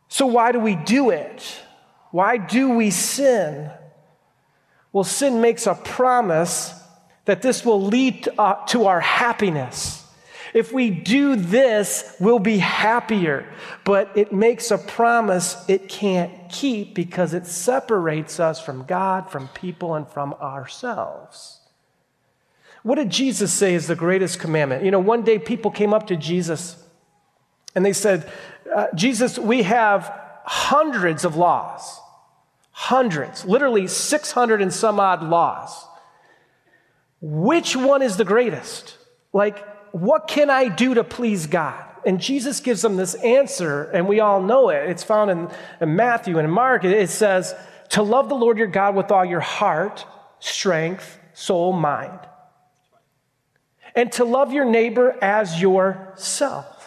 So, 0.08 0.26
why 0.26 0.52
do 0.52 0.60
we 0.60 0.76
do 0.76 1.10
it? 1.10 1.62
Why 2.12 2.38
do 2.38 2.72
we 2.72 2.90
sin? 2.92 3.72
Well, 4.92 5.04
sin 5.04 5.42
makes 5.42 5.68
a 5.68 5.76
promise 5.76 6.74
that 7.26 7.42
this 7.42 7.64
will 7.64 7.82
lead 7.82 8.24
to, 8.24 8.42
uh, 8.42 8.86
our 8.86 9.00
happiness. 9.00 9.99
If 10.53 10.74
we 10.74 10.89
do 10.89 11.36
this, 11.36 12.15
we'll 12.20 12.39
be 12.39 12.58
happier. 12.58 13.46
But 13.84 14.12
it 14.15 14.32
makes 14.34 14.72
a 14.72 14.77
promise 14.77 15.63
it 15.68 15.89
can't 15.89 16.50
keep 16.50 16.96
because 16.96 17.34
it 17.34 17.46
separates 17.46 18.39
us 18.39 18.60
from 18.60 18.86
God, 18.86 19.29
from 19.29 19.48
people, 19.50 19.96
and 19.96 20.08
from 20.08 20.34
ourselves. 20.36 21.60
What 22.84 22.96
did 22.96 23.10
Jesus 23.10 23.53
say 23.53 23.75
is 23.75 23.88
the 23.88 23.96
greatest 23.96 24.39
commandment? 24.39 24.84
You 24.84 24.91
know, 24.91 25.00
one 25.00 25.24
day 25.24 25.38
people 25.38 25.70
came 25.72 25.94
up 25.94 26.08
to 26.08 26.15
Jesus 26.15 26.82
and 27.75 27.86
they 27.86 27.94
said, 27.94 28.32
uh, 28.74 28.88
Jesus, 28.96 29.38
we 29.38 29.63
have 29.63 30.12
hundreds 30.46 31.25
of 31.25 31.36
laws, 31.36 32.00
hundreds, 32.72 33.46
literally 33.46 33.88
600 33.88 34.62
and 34.62 34.74
some 34.74 35.00
odd 35.00 35.22
laws. 35.22 35.86
Which 37.22 37.75
one 37.75 38.01
is 38.01 38.18
the 38.18 38.25
greatest? 38.25 38.98
Like, 39.34 39.63
what 39.91 40.27
can 40.27 40.50
I 40.50 40.67
do 40.67 40.93
to 40.96 41.03
please 41.03 41.48
God? 41.48 41.86
And 42.05 42.19
Jesus 42.19 42.60
gives 42.60 42.81
them 42.81 42.96
this 42.96 43.13
answer, 43.15 43.84
and 43.91 44.08
we 44.08 44.19
all 44.19 44.41
know 44.41 44.69
it. 44.69 44.89
It's 44.89 45.03
found 45.03 45.31
in, 45.31 45.50
in 45.81 45.96
Matthew 45.96 46.38
and 46.38 46.48
in 46.48 46.53
Mark. 46.53 46.86
It 46.86 47.10
says, 47.10 47.53
To 47.89 48.03
love 48.03 48.29
the 48.29 48.36
Lord 48.36 48.58
your 48.58 48.67
God 48.67 48.96
with 48.96 49.12
all 49.12 49.25
your 49.25 49.41
heart, 49.41 50.05
strength, 50.39 51.19
soul, 51.34 51.74
mind, 51.74 52.19
and 53.96 54.12
to 54.13 54.24
love 54.24 54.53
your 54.53 54.65
neighbor 54.65 55.17
as 55.22 55.62
yourself. 55.62 56.78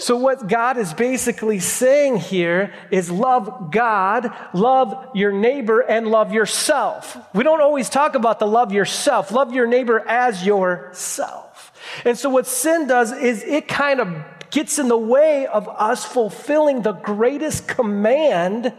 So, 0.00 0.16
what 0.16 0.48
God 0.48 0.78
is 0.78 0.94
basically 0.94 1.60
saying 1.60 2.16
here 2.16 2.72
is 2.90 3.10
love 3.10 3.70
God, 3.70 4.34
love 4.54 5.10
your 5.14 5.30
neighbor, 5.30 5.80
and 5.80 6.06
love 6.06 6.32
yourself. 6.32 7.18
We 7.34 7.44
don't 7.44 7.60
always 7.60 7.90
talk 7.90 8.14
about 8.14 8.38
the 8.38 8.46
love 8.46 8.72
yourself, 8.72 9.30
love 9.30 9.52
your 9.52 9.66
neighbor 9.66 10.00
as 10.08 10.44
yourself. 10.44 11.72
And 12.06 12.18
so, 12.18 12.30
what 12.30 12.46
sin 12.46 12.86
does 12.86 13.12
is 13.12 13.42
it 13.42 13.68
kind 13.68 14.00
of 14.00 14.24
gets 14.50 14.78
in 14.78 14.88
the 14.88 14.96
way 14.96 15.46
of 15.46 15.68
us 15.68 16.06
fulfilling 16.06 16.80
the 16.80 16.92
greatest 16.92 17.68
command 17.68 18.72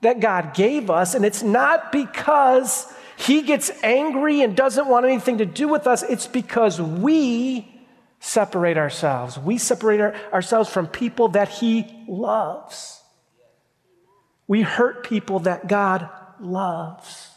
that 0.00 0.18
God 0.18 0.54
gave 0.54 0.88
us. 0.88 1.14
And 1.14 1.26
it's 1.26 1.42
not 1.42 1.92
because 1.92 2.90
He 3.18 3.42
gets 3.42 3.70
angry 3.82 4.40
and 4.40 4.56
doesn't 4.56 4.88
want 4.88 5.04
anything 5.04 5.38
to 5.38 5.46
do 5.46 5.68
with 5.68 5.86
us, 5.86 6.02
it's 6.02 6.26
because 6.26 6.80
we 6.80 7.71
separate 8.22 8.78
ourselves. 8.78 9.36
We 9.36 9.58
separate 9.58 10.00
our, 10.00 10.14
ourselves 10.32 10.70
from 10.70 10.86
people 10.86 11.28
that 11.30 11.48
He 11.48 11.92
loves. 12.06 13.02
We 14.46 14.62
hurt 14.62 15.02
people 15.02 15.40
that 15.40 15.66
God 15.66 16.08
loves. 16.40 17.30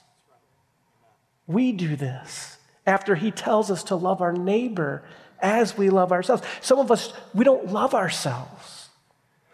We 1.47 1.71
do 1.71 1.95
this 1.95 2.57
after 2.85 3.15
He 3.15 3.31
tells 3.31 3.71
us 3.71 3.83
to 3.85 3.95
love 3.95 4.21
our 4.21 4.31
neighbor 4.31 5.03
as 5.41 5.75
we 5.75 5.89
love 5.89 6.11
ourselves. 6.11 6.43
Some 6.61 6.77
of 6.77 6.91
us, 6.91 7.11
we 7.33 7.43
don't 7.43 7.71
love 7.71 7.95
ourselves. 7.95 8.89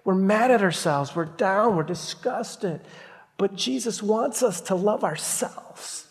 We're 0.03 0.15
mad 0.15 0.51
at 0.51 0.61
ourselves. 0.61 1.15
We're 1.15 1.25
down. 1.25 1.77
We're 1.77 1.83
disgusted. 1.83 2.81
But 3.37 3.55
Jesus 3.55 4.03
wants 4.03 4.43
us 4.43 4.59
to 4.61 4.75
love 4.75 5.05
ourselves. 5.05 6.07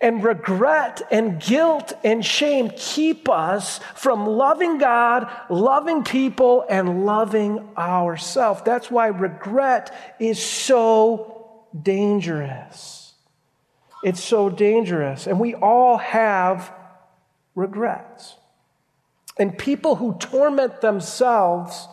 And 0.00 0.22
regret 0.22 1.02
and 1.10 1.40
guilt 1.40 1.92
and 2.04 2.24
shame 2.24 2.70
keep 2.76 3.28
us 3.28 3.80
from 3.96 4.26
loving 4.26 4.78
God, 4.78 5.28
loving 5.50 6.04
people, 6.04 6.64
and 6.70 7.04
loving 7.04 7.68
ourselves. 7.76 8.62
That's 8.64 8.92
why 8.92 9.08
regret 9.08 9.92
is 10.20 10.40
so 10.40 11.58
dangerous. 11.82 13.12
It's 14.04 14.22
so 14.22 14.48
dangerous. 14.48 15.26
And 15.26 15.40
we 15.40 15.54
all 15.56 15.96
have 15.98 16.72
regrets. 17.56 18.36
And 19.36 19.58
people 19.58 19.96
who 19.96 20.14
torment 20.14 20.80
themselves 20.80 21.88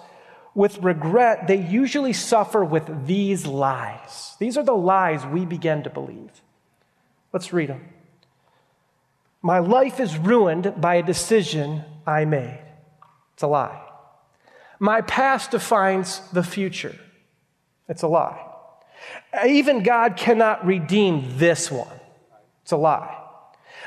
with 0.54 0.78
regret, 0.80 1.48
they 1.48 1.58
usually 1.58 2.14
suffer 2.14 2.64
with 2.64 3.08
these 3.08 3.46
lies. 3.46 4.36
These 4.40 4.58
are 4.58 4.64
the 4.64 4.76
lies 4.76 5.26
we 5.26 5.46
begin 5.46 5.84
to 5.84 5.90
believe. 5.90 6.42
Let's 7.34 7.52
read 7.52 7.70
them. 7.70 7.95
My 9.46 9.60
life 9.60 10.00
is 10.00 10.18
ruined 10.18 10.74
by 10.82 10.96
a 10.96 11.04
decision 11.04 11.84
I 12.08 12.26
made. 12.26 12.64
It's 13.36 13.44
a 13.44 13.48
lie. 13.48 13.80
My 14.80 15.02
past 15.02 15.52
defines 15.52 16.20
the 16.34 16.42
future. 16.42 16.96
It's 17.88 18.02
a 18.02 18.08
lie. 18.08 18.44
Even 19.46 19.84
God 19.84 20.18
cannot 20.18 20.66
redeem 20.66 21.38
this 21.38 21.70
one. 21.70 22.00
It's 22.64 22.72
a 22.72 22.76
lie. 22.76 23.22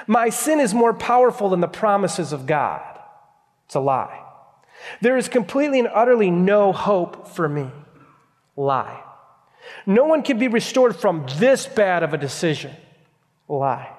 My 0.06 0.28
sin 0.28 0.60
is 0.60 0.74
more 0.74 0.94
powerful 0.94 1.48
than 1.48 1.58
the 1.58 1.66
promises 1.66 2.32
of 2.32 2.46
God. 2.46 2.96
It's 3.66 3.74
a 3.74 3.80
lie. 3.80 4.22
There 5.00 5.16
is 5.16 5.28
completely 5.28 5.80
and 5.80 5.88
utterly 5.92 6.30
no 6.30 6.72
hope 6.72 7.26
for 7.26 7.48
me. 7.48 7.68
Lie. 8.54 9.02
No 9.86 10.04
one 10.04 10.22
can 10.22 10.38
be 10.38 10.46
restored 10.46 10.94
from 10.94 11.26
this 11.38 11.66
bad 11.66 12.04
of 12.04 12.14
a 12.14 12.16
decision. 12.16 12.76
Lie. 13.48 13.96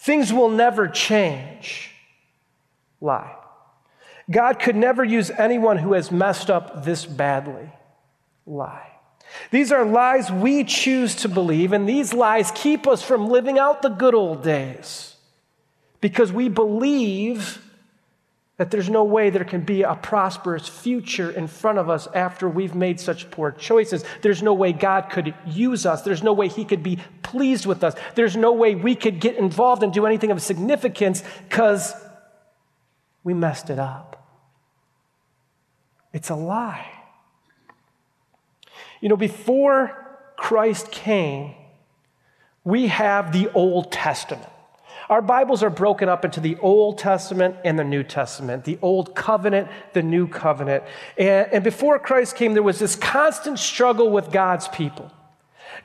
Things 0.00 0.32
will 0.32 0.50
never 0.50 0.88
change. 0.88 1.90
Lie. 3.00 3.34
God 4.30 4.58
could 4.58 4.76
never 4.76 5.04
use 5.04 5.30
anyone 5.30 5.78
who 5.78 5.92
has 5.92 6.10
messed 6.10 6.50
up 6.50 6.84
this 6.84 7.06
badly. 7.06 7.70
Lie. 8.46 8.90
These 9.50 9.72
are 9.72 9.84
lies 9.84 10.30
we 10.30 10.64
choose 10.64 11.14
to 11.16 11.28
believe, 11.28 11.72
and 11.72 11.88
these 11.88 12.12
lies 12.12 12.50
keep 12.54 12.86
us 12.86 13.02
from 13.02 13.28
living 13.28 13.58
out 13.58 13.82
the 13.82 13.88
good 13.88 14.14
old 14.14 14.42
days 14.42 15.16
because 16.00 16.32
we 16.32 16.48
believe 16.48 17.62
that 18.56 18.70
there's 18.70 18.88
no 18.88 19.04
way 19.04 19.28
there 19.28 19.44
can 19.44 19.60
be 19.60 19.82
a 19.82 19.94
prosperous 19.94 20.66
future 20.66 21.30
in 21.30 21.46
front 21.46 21.78
of 21.78 21.90
us 21.90 22.08
after 22.14 22.48
we've 22.48 22.74
made 22.74 22.98
such 22.98 23.30
poor 23.30 23.50
choices. 23.52 24.02
There's 24.22 24.42
no 24.42 24.54
way 24.54 24.72
God 24.72 25.10
could 25.10 25.34
use 25.46 25.84
us. 25.84 26.02
There's 26.02 26.22
no 26.22 26.32
way 26.32 26.48
He 26.48 26.64
could 26.64 26.82
be 26.82 26.98
pleased 27.22 27.66
with 27.66 27.84
us. 27.84 27.94
There's 28.14 28.36
no 28.36 28.52
way 28.52 28.74
we 28.74 28.94
could 28.94 29.20
get 29.20 29.36
involved 29.36 29.82
and 29.82 29.92
do 29.92 30.06
anything 30.06 30.30
of 30.30 30.40
significance 30.40 31.22
because 31.48 31.92
we 33.24 33.34
messed 33.34 33.68
it 33.68 33.78
up. 33.78 34.12
It's 36.14 36.30
a 36.30 36.34
lie. 36.34 36.90
You 39.02 39.10
know, 39.10 39.16
before 39.16 40.06
Christ 40.38 40.90
came, 40.90 41.54
we 42.64 42.86
have 42.86 43.32
the 43.32 43.50
Old 43.52 43.92
Testament. 43.92 44.50
Our 45.08 45.22
Bibles 45.22 45.62
are 45.62 45.70
broken 45.70 46.08
up 46.08 46.24
into 46.24 46.40
the 46.40 46.56
Old 46.60 46.98
Testament 46.98 47.56
and 47.64 47.78
the 47.78 47.84
New 47.84 48.02
Testament, 48.02 48.64
the 48.64 48.78
Old 48.82 49.14
Covenant, 49.14 49.68
the 49.92 50.02
New 50.02 50.26
Covenant. 50.26 50.82
And, 51.16 51.52
and, 51.52 51.64
before 51.64 52.00
Christ 52.00 52.34
came, 52.34 52.54
there 52.54 52.62
was 52.62 52.80
this 52.80 52.96
constant 52.96 53.60
struggle 53.60 54.10
with 54.10 54.32
God's 54.32 54.66
people. 54.66 55.12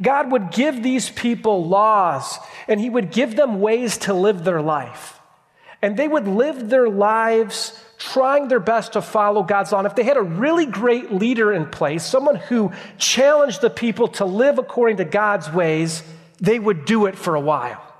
God 0.01 0.31
would 0.31 0.51
give 0.51 0.81
these 0.81 1.11
people 1.11 1.67
laws, 1.67 2.39
and 2.67 2.79
He 2.79 2.89
would 2.89 3.11
give 3.11 3.35
them 3.35 3.59
ways 3.59 3.99
to 3.99 4.13
live 4.15 4.43
their 4.43 4.61
life. 4.61 5.19
And 5.83 5.97
they 5.97 6.07
would 6.07 6.27
live 6.27 6.69
their 6.69 6.89
lives 6.89 7.79
trying 7.99 8.47
their 8.47 8.59
best 8.59 8.93
to 8.93 9.01
follow 9.01 9.43
God's 9.43 9.71
law. 9.71 9.79
And 9.79 9.87
if 9.87 9.95
they 9.95 10.03
had 10.03 10.17
a 10.17 10.23
really 10.23 10.65
great 10.65 11.13
leader 11.13 11.53
in 11.53 11.67
place, 11.67 12.03
someone 12.03 12.37
who 12.37 12.71
challenged 12.97 13.61
the 13.61 13.69
people 13.69 14.07
to 14.09 14.25
live 14.25 14.57
according 14.57 14.97
to 14.97 15.05
God's 15.05 15.51
ways, 15.51 16.01
they 16.39 16.57
would 16.57 16.85
do 16.85 17.05
it 17.05 17.15
for 17.15 17.35
a 17.35 17.39
while. 17.39 17.90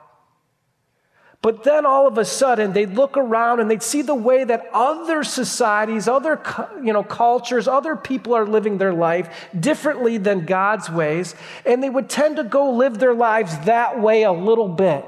But 1.42 1.64
then 1.64 1.88
all 1.88 2.06
of 2.06 2.20
a 2.20 2.26
sudden, 2.26 2.74
they'd 2.74 2.94
look 2.94 3.18
around 3.18 3.60
and 3.60 3.72
they'd 3.72 3.82
see 3.82 4.04
the 4.04 4.14
way 4.14 4.44
that 4.44 4.70
other 4.74 5.24
societies, 5.24 6.08
other 6.08 6.40
you 6.84 6.94
know, 6.94 7.04
cultures, 7.04 7.68
other 7.68 7.96
people 7.96 8.36
are 8.36 8.46
living 8.46 8.78
their 8.78 8.94
life 8.94 9.50
differently 9.60 10.18
than 10.18 10.46
God's 10.46 10.90
ways. 10.90 11.34
And 11.66 11.82
they 11.82 11.90
would 11.90 12.10
tend 12.10 12.36
to 12.36 12.44
go 12.44 12.72
live 12.72 13.00
their 13.00 13.16
lives 13.16 13.58
that 13.66 14.00
way 14.00 14.22
a 14.22 14.32
little 14.32 14.68
bit. 14.68 15.04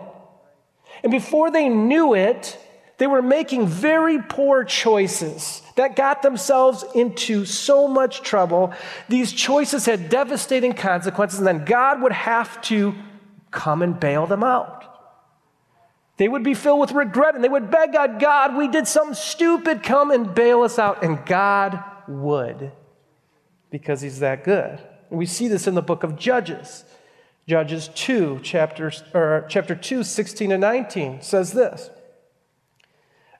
And 1.04 1.12
before 1.12 1.52
they 1.52 1.70
knew 1.70 2.16
it, 2.16 2.58
they 2.98 3.06
were 3.06 3.22
making 3.22 3.68
very 3.68 4.20
poor 4.20 4.64
choices 4.64 5.62
that 5.76 5.96
got 5.96 6.24
themselves 6.24 6.84
into 6.96 7.46
so 7.46 7.88
much 7.88 8.22
trouble. 8.22 8.74
These 9.10 9.34
choices 9.34 9.86
had 9.86 10.10
devastating 10.10 10.74
consequences, 10.74 11.40
and 11.40 11.48
then 11.48 11.66
God 11.66 12.02
would 12.02 12.12
have 12.12 12.60
to 12.64 12.96
come 13.52 13.82
and 13.82 14.00
bail 14.00 14.26
them 14.26 14.44
out. 14.44 14.93
They 16.18 16.28
would 16.28 16.44
be 16.44 16.54
filled 16.54 16.80
with 16.80 16.92
regret 16.92 17.36
and 17.36 17.44
they 17.44 17.50
would 17.50 17.72
beg 17.72 17.94
God, 17.94 18.20
God, 18.20 18.56
we 18.56 18.68
did 18.68 18.88
something 18.88 19.16
stupid, 19.16 19.82
come 19.82 20.12
and 20.12 20.34
bail 20.34 20.62
us 20.62 20.78
out. 20.78 21.04
And 21.04 21.26
God 21.26 21.84
would 22.08 22.72
because 23.72 24.02
he's 24.02 24.20
that 24.20 24.44
good. 24.44 24.80
And 25.10 25.18
we 25.18 25.26
see 25.26 25.48
this 25.48 25.68
in 25.68 25.74
the 25.76 25.82
book 25.82 26.04
of 26.04 26.18
Judges. 26.18 26.84
Judges 27.48 27.90
2, 27.96 28.40
chapter, 28.44 28.92
or 29.14 29.46
chapter 29.50 29.76
2, 29.76 30.04
16 30.04 30.52
and 30.52 30.62
19 30.62 31.22
says 31.22 31.52
this 31.52 31.90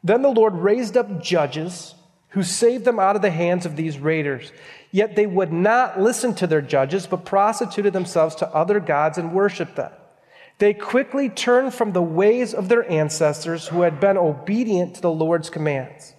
Then 0.04 0.24
the 0.24 0.30
Lord 0.30 0.56
raised 0.56 0.98
up 0.98 1.22
judges 1.22 1.96
who 2.30 2.44
saved 2.44 2.84
them 2.84 3.00
out 3.00 3.16
of 3.16 3.22
the 3.22 3.30
hands 3.30 3.66
of 3.66 3.76
these 3.76 4.00
raiders. 4.00 4.52
Yet 4.92 5.16
they 5.16 5.28
would 5.28 5.54
not 5.54 6.02
listen 6.02 6.34
to 6.36 6.48
their 6.48 6.62
judges, 6.62 7.06
but 7.06 7.26
prostituted 7.26 7.94
themselves 7.94 8.36
to 8.36 8.50
other 8.50 8.80
gods 8.80 9.20
and 9.20 9.34
worshiped 9.34 9.76
them. 9.76 9.92
They 10.60 10.74
quickly 10.74 11.30
turned 11.30 11.74
from 11.74 11.92
the 11.92 12.02
ways 12.02 12.54
of 12.54 12.70
their 12.70 12.90
ancestors 12.90 13.68
who 13.68 13.82
had 13.82 14.00
been 14.00 14.18
obedient 14.18 14.96
to 14.96 15.02
the 15.02 15.12
Lord's 15.12 15.50
commands. 15.50 16.14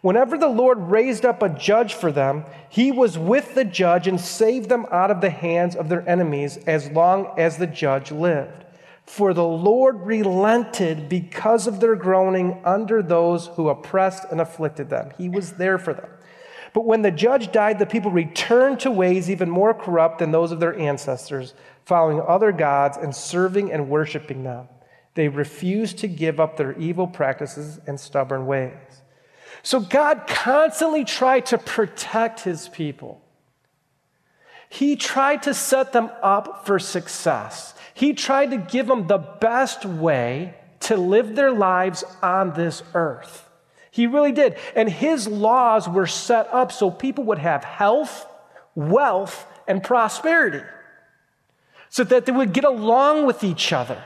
Whenever 0.00 0.36
the 0.36 0.48
Lord 0.48 0.78
raised 0.90 1.24
up 1.24 1.42
a 1.42 1.48
judge 1.48 1.94
for 1.94 2.12
them, 2.12 2.44
he 2.68 2.92
was 2.92 3.18
with 3.18 3.54
the 3.54 3.64
judge 3.64 4.06
and 4.06 4.20
saved 4.20 4.68
them 4.68 4.86
out 4.90 5.10
of 5.10 5.20
the 5.22 5.30
hands 5.30 5.74
of 5.74 5.88
their 5.88 6.06
enemies 6.08 6.58
as 6.66 6.90
long 6.90 7.32
as 7.38 7.56
the 7.56 7.66
judge 7.66 8.12
lived. 8.12 8.64
For 9.06 9.34
the 9.34 9.46
Lord 9.46 10.02
relented 10.02 11.08
because 11.08 11.66
of 11.66 11.80
their 11.80 11.96
groaning 11.96 12.60
under 12.64 13.02
those 13.02 13.46
who 13.48 13.68
oppressed 13.68 14.24
and 14.30 14.40
afflicted 14.40 14.90
them. 14.90 15.10
He 15.16 15.28
was 15.28 15.54
there 15.54 15.78
for 15.78 15.94
them. 15.94 16.08
But 16.74 16.84
when 16.84 17.02
the 17.02 17.10
judge 17.10 17.52
died, 17.52 17.78
the 17.78 17.86
people 17.86 18.10
returned 18.10 18.80
to 18.80 18.90
ways 18.90 19.30
even 19.30 19.48
more 19.48 19.72
corrupt 19.72 20.18
than 20.18 20.32
those 20.32 20.52
of 20.52 20.60
their 20.60 20.78
ancestors 20.78 21.54
following 21.84 22.20
other 22.26 22.52
gods 22.52 22.96
and 22.96 23.14
serving 23.14 23.72
and 23.72 23.88
worshiping 23.88 24.42
them. 24.42 24.68
They 25.14 25.28
refused 25.28 25.98
to 25.98 26.08
give 26.08 26.40
up 26.40 26.56
their 26.56 26.72
evil 26.78 27.06
practices 27.06 27.78
and 27.86 27.98
stubborn 27.98 28.46
ways. 28.46 28.72
So 29.62 29.80
God 29.80 30.26
constantly 30.26 31.04
tried 31.04 31.46
to 31.46 31.58
protect 31.58 32.40
his 32.40 32.68
people. 32.68 33.20
He 34.68 34.96
tried 34.96 35.44
to 35.44 35.54
set 35.54 35.92
them 35.92 36.10
up 36.22 36.66
for 36.66 36.78
success. 36.78 37.74
He 37.94 38.12
tried 38.12 38.50
to 38.50 38.56
give 38.56 38.86
them 38.86 39.06
the 39.06 39.18
best 39.18 39.84
way 39.84 40.54
to 40.80 40.96
live 40.96 41.36
their 41.36 41.52
lives 41.52 42.02
on 42.22 42.52
this 42.54 42.82
earth. 42.92 43.48
He 43.90 44.08
really 44.08 44.32
did. 44.32 44.58
And 44.74 44.88
his 44.88 45.28
laws 45.28 45.88
were 45.88 46.08
set 46.08 46.52
up 46.52 46.72
so 46.72 46.90
people 46.90 47.24
would 47.24 47.38
have 47.38 47.62
health, 47.62 48.26
wealth, 48.74 49.46
and 49.68 49.82
prosperity, 49.82 50.64
so 51.94 52.02
that 52.02 52.26
they 52.26 52.32
would 52.32 52.52
get 52.52 52.64
along 52.64 53.24
with 53.24 53.44
each 53.44 53.72
other 53.72 54.02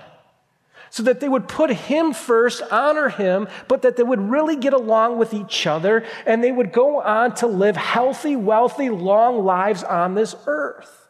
so 0.90 1.02
that 1.02 1.21
they 1.21 1.28
would 1.28 1.49
put 1.49 1.71
him 1.71 2.12
first, 2.12 2.62
honor 2.71 3.09
him, 3.09 3.49
but 3.66 3.83
that 3.83 3.97
they 3.97 4.02
would 4.02 4.21
really 4.21 4.57
get 4.57 4.73
along 4.73 5.18
with 5.18 5.35
each 5.35 5.66
other 5.66 6.04
and 6.26 6.42
they 6.42 6.52
would 6.52 6.73
go 6.73 7.00
on 7.00 7.35
to 7.35 7.47
live 7.47 7.76
healthy, 7.76 8.37
wealthy, 8.37 8.88
long 8.90 9.45
lives 9.45 9.83
on 9.83 10.14
this 10.14 10.35
earth. 10.47 11.09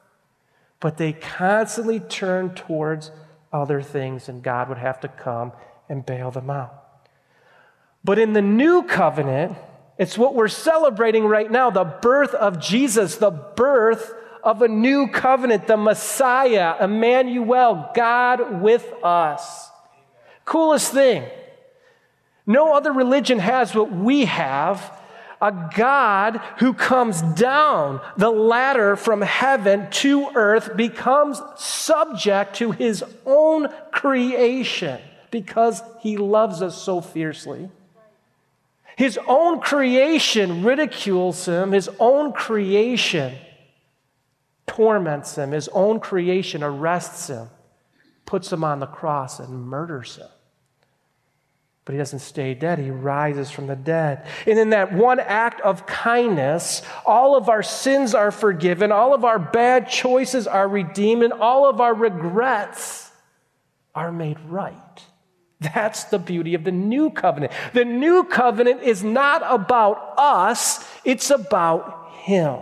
But 0.81 0.97
they 0.97 1.13
constantly 1.13 2.01
turned 2.01 2.57
towards 2.57 3.11
other 3.53 3.83
things, 3.83 4.29
and 4.29 4.43
God 4.43 4.69
would 4.69 4.79
have 4.79 5.01
to 5.01 5.09
come 5.09 5.53
and 5.89 6.05
bail 6.05 6.31
them 6.31 6.51
out. 6.51 7.07
But 8.05 8.19
in 8.19 8.33
the 8.33 8.43
new 8.43 8.83
covenant, 8.83 9.57
it's 9.97 10.19
what 10.19 10.35
we're 10.35 10.49
celebrating 10.49 11.25
right 11.25 11.51
now 11.51 11.71
the 11.71 11.85
birth 11.85 12.35
of 12.35 12.61
Jesus, 12.61 13.17
the 13.17 13.31
birth 13.31 14.13
of 14.49 14.63
a 14.63 14.69
new 14.69 15.09
covenant, 15.09 15.67
the 15.67 15.77
Messiah, 15.77 16.83
Emmanuel, 16.83 17.91
God 17.95 18.63
with 18.63 18.95
us. 19.05 19.71
Coolest 20.47 20.91
thing. 20.91 21.23
No 22.47 22.73
other 22.73 22.91
religion 22.91 23.41
has 23.41 23.75
what 23.75 23.93
we 23.93 24.25
have 24.25 24.99
a 25.43 25.71
God 25.77 26.41
who 26.61 26.73
comes 26.73 27.21
down 27.21 28.01
the 28.17 28.31
ladder 28.31 28.97
from 28.97 29.21
heaven 29.21 29.89
to 29.91 30.31
earth, 30.35 30.77
becomes 30.77 31.41
subject 31.57 32.57
to 32.57 32.73
his 32.73 33.05
own 33.27 33.69
creation 33.93 34.99
because 35.31 35.81
he 36.01 36.17
loves 36.17 36.61
us 36.63 36.83
so 36.83 37.03
fiercely. 37.03 37.69
His 38.97 39.17
own 39.29 39.61
creation 39.61 40.65
ridicules 40.65 41.47
him, 41.47 41.71
his 41.71 41.89
own 42.01 42.33
creation 42.33 43.37
torments 44.79 45.37
him, 45.37 45.51
his 45.51 45.69
own 45.73 45.99
creation 45.99 46.63
arrests 46.63 47.27
him, 47.27 47.49
puts 48.27 48.53
him 48.53 48.63
on 48.63 48.79
the 48.79 48.87
cross, 48.87 49.41
and 49.41 49.67
murders 49.67 50.15
him. 50.17 50.29
But 51.85 51.95
he 51.95 51.99
doesn't 51.99 52.21
stay 52.21 52.55
dead. 52.55 52.79
He 52.79 52.91
rises 52.91 53.51
from 53.51 53.67
the 53.67 53.75
dead. 53.75 54.25
And 54.47 54.57
in 54.57 54.71
that 54.71 54.93
one 54.93 55.19
act 55.19 55.61
of 55.63 55.85
kindness, 55.85 56.83
all 57.05 57.37
of 57.37 57.49
our 57.49 57.63
sins 57.63 58.15
are 58.15 58.31
forgiven, 58.31 58.93
all 58.93 59.15
of 59.15 59.25
our 59.25 59.41
bad 59.41 59.89
choices 59.89 60.47
are 60.47 60.69
redeemed, 60.69 61.25
and 61.25 61.33
all 61.33 61.69
of 61.69 61.81
our 61.81 61.95
regrets 61.95 63.11
are 63.97 64.13
made 64.13 64.39
right. 64.47 65.03
That's 65.61 66.05
the 66.05 66.21
beauty 66.21 66.55
of 66.55 66.63
the 66.63 66.71
new 66.71 67.11
covenant. 67.11 67.53
The 67.73 67.85
new 67.85 68.23
covenant 68.23 68.83
is 68.83 69.03
not 69.03 69.43
about 69.45 70.15
us, 70.17 70.89
it's 71.05 71.31
about 71.31 72.13
Him. 72.19 72.59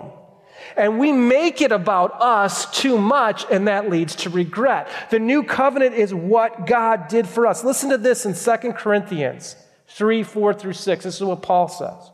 And 0.77 0.99
we 0.99 1.13
make 1.13 1.61
it 1.61 1.73
about 1.73 2.21
us 2.21 2.71
too 2.71 2.99
much, 2.99 3.45
and 3.51 3.69
that 3.69 3.89
leads 3.89 4.17
to 4.17 4.31
regret. 4.31 4.89
The 5.11 5.19
new 5.19 5.43
covenant 5.43 5.95
is 5.95 6.13
what 6.13 6.67
God 6.67 7.09
did 7.09 7.27
for 7.27 7.47
us. 7.47 7.65
Listen 7.65 7.91
to 7.91 7.99
this 7.99 8.27
in 8.27 8.35
2 8.35 8.73
Corinthians 8.73 9.57
3 9.89 10.23
4 10.23 10.55
through 10.55 10.73
6. 10.73 11.05
This 11.05 11.17
is 11.17 11.23
what 11.23 11.43
Paul 11.43 11.69
says. 11.69 12.11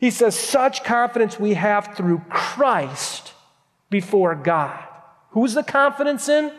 He 0.00 0.10
says, 0.10 0.36
Such 0.36 0.82
confidence 0.82 1.38
we 1.38 1.54
have 1.54 1.94
through 1.96 2.22
Christ 2.30 3.32
before 3.90 4.34
God. 4.34 4.82
Who's 5.30 5.54
the 5.54 5.62
confidence 5.62 6.28
in? 6.28 6.52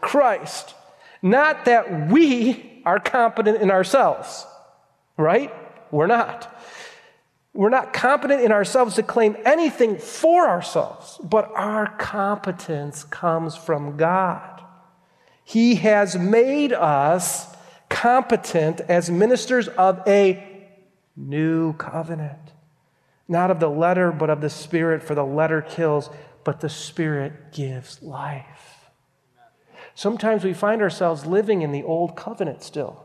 Christ. 0.00 0.74
Not 1.20 1.64
that 1.64 2.08
we 2.08 2.82
are 2.86 3.00
competent 3.00 3.60
in 3.60 3.70
ourselves, 3.70 4.46
right? 5.16 5.52
We're 5.90 6.06
not. 6.06 6.54
We're 7.58 7.70
not 7.70 7.92
competent 7.92 8.40
in 8.40 8.52
ourselves 8.52 8.94
to 8.94 9.02
claim 9.02 9.36
anything 9.44 9.98
for 9.98 10.48
ourselves, 10.48 11.18
but 11.24 11.50
our 11.56 11.88
competence 11.96 13.02
comes 13.02 13.56
from 13.56 13.96
God. 13.96 14.62
He 15.42 15.74
has 15.74 16.16
made 16.16 16.72
us 16.72 17.52
competent 17.88 18.80
as 18.82 19.10
ministers 19.10 19.66
of 19.66 20.06
a 20.06 20.70
new 21.16 21.72
covenant. 21.72 22.38
Not 23.26 23.50
of 23.50 23.58
the 23.58 23.68
letter, 23.68 24.12
but 24.12 24.30
of 24.30 24.40
the 24.40 24.50
Spirit, 24.50 25.02
for 25.02 25.16
the 25.16 25.26
letter 25.26 25.60
kills, 25.60 26.10
but 26.44 26.60
the 26.60 26.68
Spirit 26.68 27.50
gives 27.52 28.00
life. 28.00 28.88
Sometimes 29.96 30.44
we 30.44 30.54
find 30.54 30.80
ourselves 30.80 31.26
living 31.26 31.62
in 31.62 31.72
the 31.72 31.82
old 31.82 32.14
covenant 32.14 32.62
still. 32.62 33.04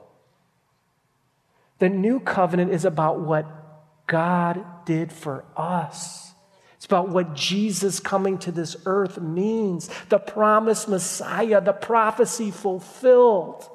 The 1.80 1.90
new 1.90 2.20
covenant 2.20 2.72
is 2.72 2.86
about 2.86 3.20
what 3.20 3.63
God 4.08 4.64
did 4.86 5.12
for 5.12 5.46
us. 5.56 6.34
It's 6.76 6.86
about 6.86 7.10
what 7.10 7.34
Jesus 7.34 8.00
coming 8.02 8.38
to 8.40 8.52
this 8.52 8.76
earth 8.86 9.20
means 9.20 9.90
the 10.10 10.20
promised 10.20 10.90
Messiah, 10.90 11.62
the 11.62 11.72
prophecy 11.72 12.52
fulfilled, 12.52 13.70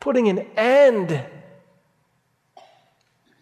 putting 0.00 0.28
an 0.28 0.38
end 0.56 1.22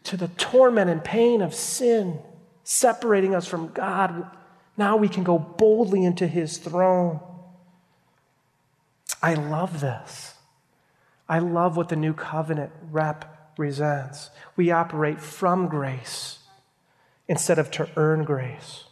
to 0.04 0.16
the 0.16 0.28
torment 0.28 0.90
and 0.90 1.04
pain 1.04 1.40
of 1.40 1.54
sin, 1.54 2.18
separating 2.64 3.34
us 3.34 3.46
from 3.46 3.68
God. 3.68 4.28
Now 4.76 4.96
we 4.96 5.08
can 5.08 5.22
go 5.22 5.38
boldly 5.38 6.04
into 6.04 6.26
his 6.26 6.58
throne. 6.58 7.20
I 9.22 9.34
love 9.34 9.80
this. 9.80 10.34
I 11.28 11.38
love 11.38 11.76
what 11.76 11.88
the 11.88 11.96
new 11.96 12.12
covenant 12.12 12.72
rep 12.90 13.31
represents. 13.52 14.30
We 14.56 14.70
operate 14.70 15.20
from 15.20 15.68
grace 15.68 16.38
instead 17.28 17.58
of 17.58 17.70
to 17.72 17.88
earn 17.96 18.24
grace. 18.24 18.84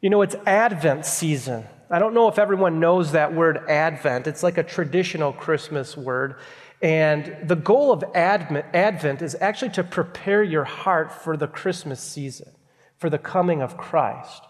You 0.00 0.10
know, 0.10 0.22
it's 0.22 0.34
Advent 0.46 1.06
season. 1.06 1.64
I 1.90 1.98
don't 1.98 2.14
know 2.14 2.28
if 2.28 2.38
everyone 2.38 2.80
knows 2.80 3.12
that 3.12 3.34
word 3.34 3.68
Advent. 3.68 4.26
It's 4.26 4.42
like 4.42 4.58
a 4.58 4.62
traditional 4.62 5.32
Christmas 5.32 5.96
word. 5.96 6.36
And 6.80 7.36
the 7.44 7.54
goal 7.54 7.92
of 7.92 8.02
Advent 8.14 9.22
is 9.22 9.36
actually 9.40 9.70
to 9.72 9.84
prepare 9.84 10.42
your 10.42 10.64
heart 10.64 11.12
for 11.12 11.36
the 11.36 11.46
Christmas 11.46 12.00
season, 12.00 12.50
for 12.98 13.10
the 13.10 13.18
coming 13.18 13.62
of 13.62 13.76
Christ. 13.76 14.42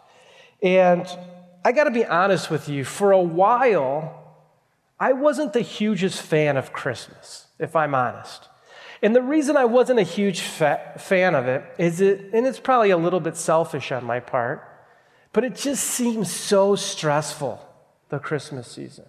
And 0.62 1.06
I 1.64 1.72
got 1.72 1.84
to 1.84 1.90
be 1.90 2.06
honest 2.06 2.50
with 2.50 2.68
you, 2.68 2.84
for 2.84 3.12
a 3.12 3.20
while, 3.20 4.21
I 5.02 5.14
wasn't 5.14 5.52
the 5.52 5.62
hugest 5.62 6.22
fan 6.22 6.56
of 6.56 6.72
Christmas 6.72 7.48
if 7.58 7.74
I'm 7.74 7.92
honest. 7.92 8.48
And 9.02 9.16
the 9.16 9.22
reason 9.22 9.56
I 9.56 9.64
wasn't 9.64 9.98
a 9.98 10.04
huge 10.04 10.42
fa- 10.42 10.92
fan 10.96 11.34
of 11.34 11.48
it 11.48 11.64
is 11.76 12.00
it, 12.00 12.30
and 12.32 12.46
it's 12.46 12.60
probably 12.60 12.90
a 12.90 12.96
little 12.96 13.18
bit 13.18 13.36
selfish 13.36 13.90
on 13.90 14.04
my 14.04 14.20
part, 14.20 14.62
but 15.32 15.42
it 15.42 15.56
just 15.56 15.82
seems 15.82 16.30
so 16.30 16.76
stressful, 16.76 17.60
the 18.10 18.20
Christmas 18.20 18.68
season, 18.68 19.06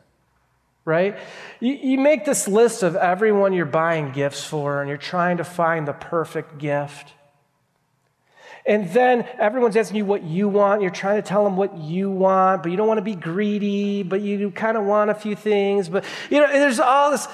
right? 0.84 1.16
You, 1.60 1.74
you 1.74 2.00
make 2.00 2.26
this 2.26 2.48
list 2.48 2.82
of 2.82 2.96
everyone 2.96 3.54
you're 3.54 3.68
buying 3.68 4.14
gifts 4.14 4.44
for, 4.44 4.82
and 4.82 4.90
you're 4.90 4.98
trying 4.98 5.38
to 5.38 5.44
find 5.44 5.88
the 5.88 5.94
perfect 5.94 6.58
gift. 6.58 7.14
And 8.66 8.90
then 8.92 9.28
everyone's 9.40 9.76
asking 9.76 9.98
you 9.98 10.06
what 10.06 10.24
you 10.24 10.48
want. 10.48 10.82
You're 10.82 10.92
trying 10.92 11.22
to 11.22 11.28
tell 11.28 11.44
them 11.44 11.58
what 11.58 11.78
you 11.78 12.10
want, 12.10 12.64
but 12.64 12.72
you 12.72 12.78
don't 12.78 12.88
want 12.88 12.98
to 12.98 13.04
be 13.04 13.16
greedy, 13.16 14.04
but 14.04 14.22
you 14.22 14.52
kind 14.52 14.78
of 14.78 14.86
want 14.86 15.10
a 15.10 15.16
few 15.16 15.36
things. 15.36 15.90
But, 15.90 16.06
you 16.30 16.40
know, 16.40 16.48
there's 16.48 16.80
all 16.80 17.12
this, 17.12 17.28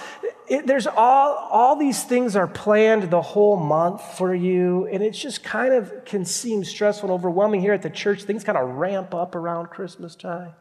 it, 0.48 0.66
there's 0.66 0.88
all, 0.88 1.36
all 1.52 1.76
these 1.76 2.04
things 2.04 2.36
are 2.36 2.48
planned 2.48 3.12
the 3.12 3.22
whole 3.22 3.58
month 3.58 4.02
for 4.18 4.34
you. 4.34 4.88
And 4.88 5.04
it 5.04 5.12
just 5.12 5.44
kind 5.44 5.72
of 5.72 6.04
can 6.04 6.26
seem 6.26 6.64
stressful 6.64 7.12
and 7.12 7.14
overwhelming 7.14 7.62
here 7.62 7.74
at 7.74 7.84
the 7.84 7.92
church. 7.92 8.24
Things 8.24 8.44
kind 8.44 8.58
of 8.58 8.68
ramp 8.68 9.14
up 9.14 9.36
around 9.36 9.68
Christmas 9.68 10.16
time. 10.16 10.54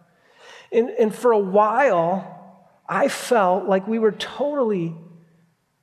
And, 0.70 0.90
and 0.90 1.14
for 1.14 1.33
a 1.33 1.38
while, 1.38 2.61
I 2.87 3.09
felt 3.09 3.64
like 3.64 3.88
we 3.88 3.98
were 3.98 4.12
totally, 4.12 4.94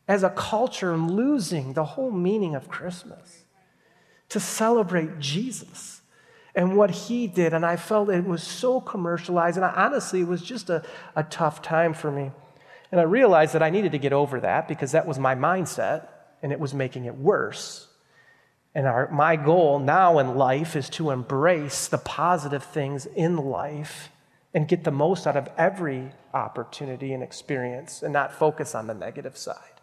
as 0.08 0.22
a 0.22 0.30
culture, 0.30 0.96
losing 0.96 1.74
the 1.74 1.86
whole 1.86 2.12
meaning 2.12 2.54
of 2.54 2.70
Christmas 2.70 3.45
to 4.36 4.40
celebrate 4.42 5.18
Jesus 5.18 6.02
and 6.54 6.76
what 6.76 6.92
he 6.92 7.26
did. 7.26 7.54
And 7.54 7.66
I 7.66 7.78
felt 7.78 8.10
it 8.10 8.26
was 8.26 8.44
so 8.44 8.82
commercialized. 8.82 9.56
And 9.56 9.66
I, 9.66 9.70
honestly, 9.70 10.20
it 10.20 10.28
was 10.28 10.42
just 10.42 10.70
a, 10.70 10.84
a 11.16 11.24
tough 11.24 11.62
time 11.62 11.94
for 11.94 12.12
me. 12.12 12.32
And 12.92 13.00
I 13.00 13.06
realized 13.06 13.54
that 13.54 13.64
I 13.64 13.70
needed 13.70 13.94
to 13.94 13.98
get 13.98 14.12
over 14.12 14.42
that 14.42 14.68
because 14.68 14.92
that 14.92 15.08
was 15.08 15.18
my 15.18 15.36
mindset 15.36 16.10
and 16.44 16.52
it 16.52 16.60
was 16.60 16.74
making 16.74 17.06
it 17.06 17.16
worse. 17.16 17.88
And 18.74 18.88
our, 18.88 19.10
my 19.10 19.38
goal 19.38 19.80
now 19.80 20.20
in 20.20 20.36
life 20.36 20.76
is 20.76 20.90
to 20.92 21.12
embrace 21.12 21.88
the 21.88 21.98
positive 21.98 22.64
things 22.66 23.06
in 23.06 23.38
life 23.38 24.10
and 24.54 24.68
get 24.68 24.84
the 24.84 24.92
most 24.92 25.26
out 25.26 25.38
of 25.38 25.48
every 25.58 26.12
opportunity 26.34 27.14
and 27.14 27.24
experience 27.24 28.04
and 28.04 28.12
not 28.12 28.34
focus 28.34 28.76
on 28.76 28.88
the 28.88 28.94
negative 28.94 29.38
side. 29.38 29.80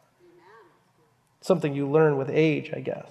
Something 1.40 1.74
you 1.74 1.88
learn 1.88 2.18
with 2.18 2.28
age, 2.28 2.70
I 2.76 2.80
guess. 2.80 3.06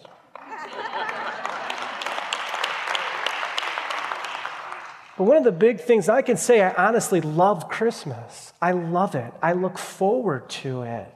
But 5.17 5.25
one 5.25 5.37
of 5.37 5.43
the 5.43 5.51
big 5.51 5.81
things 5.81 6.09
I 6.09 6.21
can 6.21 6.37
say, 6.37 6.61
I 6.61 6.87
honestly 6.87 7.21
love 7.21 7.69
Christmas. 7.69 8.53
I 8.61 8.71
love 8.71 9.15
it. 9.15 9.33
I 9.41 9.53
look 9.53 9.77
forward 9.77 10.49
to 10.49 10.83
it. 10.83 11.13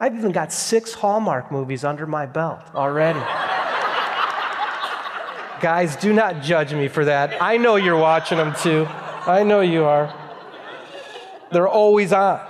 I've 0.00 0.16
even 0.16 0.32
got 0.32 0.52
six 0.52 0.94
Hallmark 0.94 1.52
movies 1.52 1.84
under 1.84 2.06
my 2.06 2.26
belt 2.26 2.62
already. 2.74 3.20
Guys, 5.60 5.94
do 5.94 6.12
not 6.12 6.42
judge 6.42 6.74
me 6.74 6.88
for 6.88 7.04
that. 7.04 7.40
I 7.40 7.56
know 7.56 7.76
you're 7.76 7.96
watching 7.96 8.38
them 8.38 8.52
too. 8.60 8.86
I 8.88 9.44
know 9.44 9.60
you 9.60 9.84
are. 9.84 10.12
They're 11.52 11.68
always 11.68 12.12
on. 12.12 12.40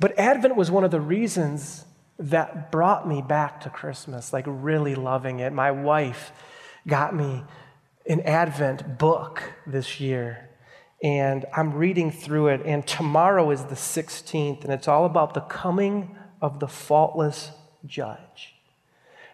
But 0.00 0.18
Advent 0.18 0.56
was 0.56 0.70
one 0.70 0.82
of 0.84 0.90
the 0.90 1.00
reasons 1.00 1.84
that 2.18 2.72
brought 2.72 3.06
me 3.06 3.22
back 3.22 3.60
to 3.60 3.70
Christmas, 3.70 4.32
like 4.32 4.44
really 4.48 4.96
loving 4.96 5.38
it. 5.38 5.52
My 5.52 5.70
wife 5.70 6.32
got 6.88 7.14
me 7.14 7.44
an 8.06 8.20
Advent 8.22 8.98
book 8.98 9.42
this 9.66 10.00
year, 10.00 10.48
and 11.02 11.44
I'm 11.54 11.74
reading 11.74 12.10
through 12.10 12.48
it. 12.48 12.62
And 12.64 12.86
tomorrow 12.86 13.50
is 13.50 13.66
the 13.66 13.74
16th, 13.74 14.64
and 14.64 14.72
it's 14.72 14.88
all 14.88 15.04
about 15.04 15.34
the 15.34 15.42
coming 15.42 16.16
of 16.40 16.58
the 16.58 16.66
faultless 16.66 17.52
judge. 17.86 18.54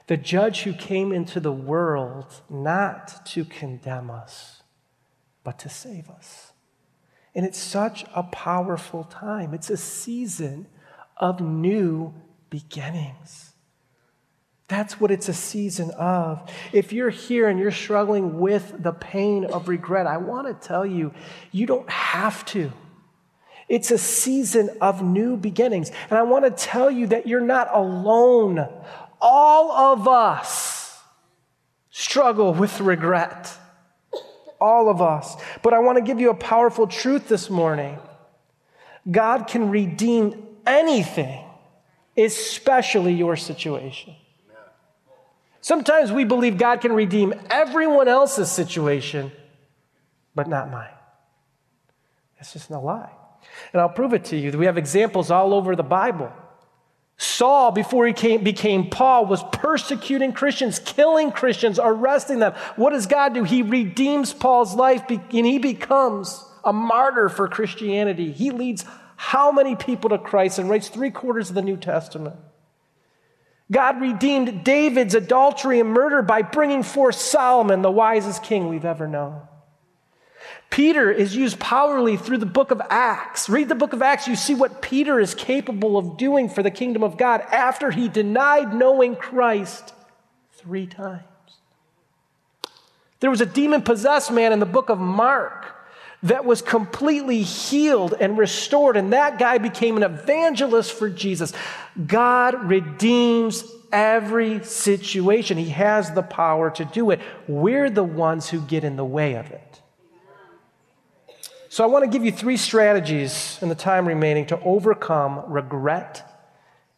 The 0.06 0.16
judge 0.18 0.62
who 0.62 0.74
came 0.74 1.12
into 1.12 1.40
the 1.40 1.52
world 1.52 2.42
not 2.50 3.24
to 3.26 3.44
condemn 3.44 4.10
us, 4.10 4.62
but 5.44 5.58
to 5.60 5.68
save 5.70 6.10
us. 6.10 6.52
And 7.34 7.46
it's 7.46 7.58
such 7.58 8.04
a 8.14 8.22
powerful 8.24 9.04
time. 9.04 9.54
It's 9.54 9.70
a 9.70 9.76
season 9.76 10.66
of 11.16 11.40
new 11.40 12.12
beginnings. 12.50 13.53
That's 14.68 14.98
what 14.98 15.11
it's 15.11 15.29
a 15.29 15.35
season 15.35 15.90
of. 15.92 16.50
If 16.72 16.92
you're 16.92 17.11
here 17.11 17.48
and 17.48 17.59
you're 17.59 17.70
struggling 17.70 18.40
with 18.40 18.83
the 18.83 18.92
pain 18.92 19.44
of 19.44 19.68
regret, 19.68 20.07
I 20.07 20.16
want 20.16 20.48
to 20.48 20.66
tell 20.66 20.87
you, 20.87 21.12
you 21.53 21.66
don't 21.66 21.88
have 21.90 22.44
to. 22.46 22.72
It's 23.68 23.90
a 23.90 23.98
season 23.98 24.70
of 24.81 25.03
new 25.03 25.37
beginnings. 25.37 25.90
And 26.09 26.18
I 26.18 26.22
want 26.22 26.44
to 26.44 26.50
tell 26.50 26.90
you 26.90 27.09
that 27.09 27.27
you're 27.27 27.40
not 27.40 27.68
alone. 27.74 28.66
All 29.20 29.72
of 29.72 30.09
us 30.09 30.98
struggle 31.90 32.55
with 32.55 32.81
regret 32.81 33.59
all 34.64 34.88
of 34.88 35.03
us. 35.03 35.37
But 35.62 35.74
I 35.74 35.79
want 35.81 35.98
to 35.98 36.03
give 36.03 36.20
you 36.20 36.31
a 36.31 36.35
powerful 36.35 36.87
truth 36.87 37.29
this 37.29 37.50
morning 37.50 37.98
God 39.11 39.48
can 39.48 39.68
redeem 39.68 40.46
anything, 40.66 41.44
especially 42.16 43.12
your 43.12 43.37
situation. 43.37 44.16
Sometimes 45.64 46.12
we 46.12 46.24
believe 46.24 46.59
God 46.59 46.83
can 46.83 46.92
redeem 46.92 47.33
everyone 47.48 48.07
else's 48.07 48.50
situation, 48.50 49.33
but 50.35 50.46
not 50.46 50.70
mine. 50.70 50.92
That's 52.37 52.53
just 52.53 52.70
no 52.70 52.83
lie. 52.83 53.11
And 53.72 53.81
I'll 53.81 53.88
prove 53.88 54.12
it 54.12 54.27
to 54.27 54.37
you. 54.37 54.50
We 54.59 54.66
have 54.66 54.77
examples 54.77 55.31
all 55.31 55.55
over 55.55 55.74
the 55.74 55.83
Bible. 55.83 56.31
Saul, 57.16 57.72
before 57.72 58.07
he 58.07 58.12
came, 58.12 58.44
became 58.44 58.90
Paul, 58.90 59.24
was 59.24 59.42
persecuting 59.53 60.35
Christians, 60.35 60.81
killing 60.81 61.33
Christians, 61.33 61.81
arresting 61.83 62.40
them. 62.40 62.53
What 62.77 62.90
does 62.90 63.07
God 63.07 63.33
do? 63.33 63.44
He 63.44 63.62
redeems 63.62 64.35
Paul's 64.35 64.74
life 64.74 65.09
and 65.09 65.46
he 65.46 65.59
becomes 65.59 66.44
a 66.62 66.74
martyr 66.74 67.31
for 67.31 67.48
Christianity. 67.48 68.33
He 68.33 68.50
leads 68.50 68.85
how 69.16 69.50
many 69.50 69.77
people 69.77 70.11
to 70.11 70.18
Christ 70.18 70.59
and 70.59 70.68
writes 70.68 70.90
three 70.90 71.11
quarters 71.11 71.48
of 71.48 71.55
the 71.55 71.62
New 71.62 71.79
Testament. 71.79 72.37
God 73.72 74.00
redeemed 74.00 74.64
David's 74.64 75.14
adultery 75.14 75.81
and 75.81 75.90
murder 75.90 76.22
by 76.22 76.42
bringing 76.42 76.83
forth 76.83 77.14
Solomon, 77.14 77.83
the 77.83 77.90
wisest 77.90 78.42
king 78.42 78.68
we've 78.68 78.85
ever 78.85 79.09
known. 79.09 79.40
Peter 80.70 81.11
is 81.11 81.37
used 81.37 81.59
powerfully 81.59 82.16
through 82.16 82.38
the 82.38 82.46
book 82.46 82.70
of 82.70 82.83
Acts. 82.90 83.48
Read 83.48 83.68
the 83.68 83.74
book 83.74 83.92
of 83.92 84.03
Acts, 84.03 84.27
you 84.27 84.37
see 84.37 84.55
what 84.55 84.83
Peter 84.83 85.20
is 85.20 85.35
capable 85.35 85.96
of 85.96 86.16
doing 86.16 86.48
for 86.48 86.62
the 86.62 86.70
kingdom 86.70 87.03
of 87.03 87.16
God 87.16 87.40
after 87.53 87.90
he 87.90 88.09
denied 88.09 88.74
knowing 88.74 89.16
Christ 89.16 89.94
three 90.53 90.87
times. 90.87 91.22
There 93.20 93.31
was 93.31 93.40
a 93.40 93.46
demon 93.46 93.83
possessed 93.83 94.31
man 94.31 94.53
in 94.53 94.59
the 94.59 94.66
book 94.66 94.90
of 94.90 94.98
Mark 94.98 95.73
that 96.24 96.44
was 96.46 96.62
completely 96.62 97.42
healed 97.42 98.14
and 98.18 98.37
restored, 98.37 98.96
and 98.96 99.12
that 99.12 99.38
guy 99.38 99.58
became 99.58 99.96
an 99.96 100.02
evangelist 100.02 100.92
for 100.92 101.10
Jesus. 101.10 101.52
God 102.06 102.64
redeems 102.64 103.62
every 103.92 104.64
situation, 104.64 105.58
He 105.58 105.68
has 105.68 106.12
the 106.12 106.22
power 106.22 106.70
to 106.72 106.84
do 106.84 107.10
it. 107.10 107.20
We're 107.46 107.90
the 107.90 108.02
ones 108.02 108.48
who 108.48 108.60
get 108.60 108.84
in 108.84 108.96
the 108.96 109.04
way 109.04 109.34
of 109.34 109.50
it. 109.50 109.80
So, 111.68 111.84
I 111.84 111.88
want 111.88 112.04
to 112.04 112.10
give 112.10 112.24
you 112.24 112.32
three 112.32 112.56
strategies 112.56 113.58
in 113.60 113.68
the 113.68 113.74
time 113.74 114.06
remaining 114.06 114.46
to 114.46 114.60
overcome 114.60 115.44
regret 115.48 116.22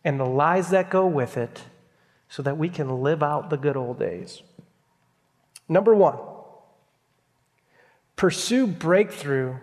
and 0.04 0.20
the 0.20 0.26
lies 0.26 0.70
that 0.70 0.88
go 0.88 1.06
with 1.06 1.36
it 1.36 1.62
so 2.28 2.42
that 2.42 2.58
we 2.58 2.68
can 2.68 3.02
live 3.02 3.22
out 3.22 3.50
the 3.50 3.56
good 3.56 3.76
old 3.76 3.98
days. 3.98 4.42
Number 5.68 5.94
one, 5.94 6.18
pursue 8.16 8.66
breakthrough 8.66 9.56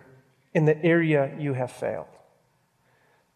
in 0.54 0.64
the 0.64 0.82
area 0.84 1.34
you 1.38 1.52
have 1.52 1.72
failed. 1.72 2.06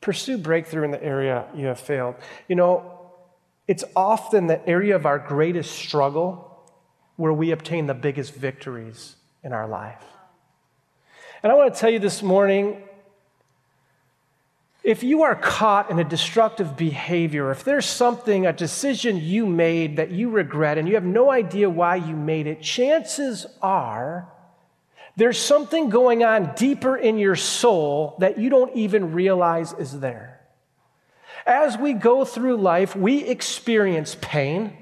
Pursue 0.00 0.38
breakthrough 0.38 0.84
in 0.84 0.92
the 0.92 1.02
area 1.02 1.46
you 1.54 1.66
have 1.66 1.80
failed. 1.80 2.14
You 2.46 2.54
know, 2.54 3.10
it's 3.66 3.84
often 3.96 4.46
the 4.46 4.66
area 4.66 4.94
of 4.94 5.04
our 5.04 5.18
greatest 5.18 5.72
struggle 5.72 6.44
where 7.16 7.32
we 7.32 7.50
obtain 7.50 7.86
the 7.86 7.94
biggest 7.94 8.32
victories 8.32 9.16
in 9.42 9.52
our 9.52 9.66
life. 9.66 10.04
And 11.42 11.50
I 11.50 11.56
want 11.56 11.74
to 11.74 11.80
tell 11.80 11.90
you 11.90 11.98
this 11.98 12.22
morning 12.22 12.82
if 14.84 15.02
you 15.02 15.24
are 15.24 15.34
caught 15.34 15.90
in 15.90 15.98
a 15.98 16.04
destructive 16.04 16.76
behavior, 16.76 17.50
if 17.50 17.64
there's 17.64 17.84
something, 17.84 18.46
a 18.46 18.52
decision 18.52 19.18
you 19.18 19.44
made 19.44 19.96
that 19.96 20.12
you 20.12 20.30
regret 20.30 20.78
and 20.78 20.88
you 20.88 20.94
have 20.94 21.04
no 21.04 21.30
idea 21.30 21.68
why 21.68 21.96
you 21.96 22.16
made 22.16 22.46
it, 22.46 22.62
chances 22.62 23.44
are 23.60 24.32
there's 25.18 25.36
something 25.36 25.90
going 25.90 26.22
on 26.22 26.54
deeper 26.54 26.96
in 26.96 27.18
your 27.18 27.34
soul 27.34 28.14
that 28.20 28.38
you 28.38 28.48
don't 28.48 28.76
even 28.76 29.12
realize 29.12 29.72
is 29.72 29.98
there. 29.98 30.40
As 31.44 31.76
we 31.76 31.92
go 31.92 32.24
through 32.24 32.58
life, 32.58 32.94
we 32.94 33.24
experience 33.24 34.16
pain, 34.20 34.76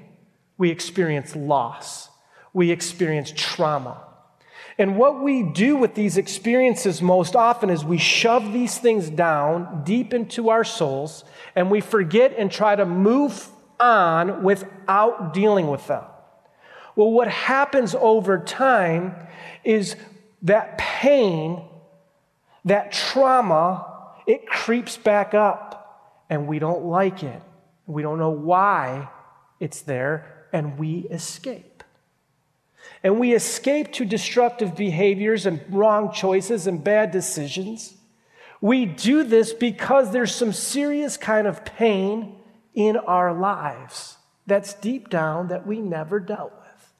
we 0.55 0.69
experience 0.69 1.35
loss, 1.35 2.09
we 2.53 2.69
experience 2.69 3.33
trauma. 3.35 3.99
And 4.77 4.95
what 4.95 5.23
we 5.23 5.41
do 5.41 5.75
with 5.75 5.95
these 5.95 6.17
experiences 6.17 7.01
most 7.01 7.35
often 7.35 7.71
is 7.71 7.83
we 7.83 7.97
shove 7.97 8.53
these 8.53 8.77
things 8.77 9.09
down 9.09 9.81
deep 9.85 10.13
into 10.13 10.49
our 10.49 10.63
souls 10.63 11.23
and 11.55 11.71
we 11.71 11.81
forget 11.81 12.35
and 12.37 12.51
try 12.51 12.75
to 12.75 12.85
move 12.85 13.49
on 13.79 14.43
without 14.43 15.33
dealing 15.33 15.65
with 15.65 15.87
them. 15.87 16.03
Well, 16.95 17.11
what 17.11 17.27
happens 17.27 17.95
over 17.95 18.37
time 18.37 19.15
is 19.63 19.95
that 20.43 20.77
pain, 20.77 21.63
that 22.65 22.91
trauma, 22.91 24.13
it 24.25 24.47
creeps 24.47 24.97
back 24.97 25.33
up 25.33 26.23
and 26.29 26.47
we 26.47 26.59
don't 26.59 26.85
like 26.85 27.23
it. 27.23 27.41
We 27.85 28.01
don't 28.01 28.19
know 28.19 28.29
why 28.29 29.09
it's 29.59 29.81
there 29.81 30.47
and 30.51 30.77
we 30.77 30.99
escape 31.09 31.77
and 33.03 33.19
we 33.19 33.33
escape 33.33 33.93
to 33.93 34.05
destructive 34.05 34.75
behaviors 34.75 35.45
and 35.45 35.61
wrong 35.69 36.11
choices 36.11 36.67
and 36.67 36.83
bad 36.83 37.11
decisions. 37.11 37.93
We 38.59 38.85
do 38.85 39.23
this 39.23 39.53
because 39.53 40.11
there's 40.11 40.33
some 40.33 40.51
serious 40.51 41.15
kind 41.15 41.47
of 41.47 41.63
pain 41.63 42.35
in 42.73 42.97
our 42.97 43.33
lives 43.33 44.17
that's 44.47 44.73
deep 44.73 45.09
down 45.09 45.49
that 45.49 45.67
we 45.67 45.79
never 45.79 46.19
dealt 46.19 46.53
with. 46.53 46.93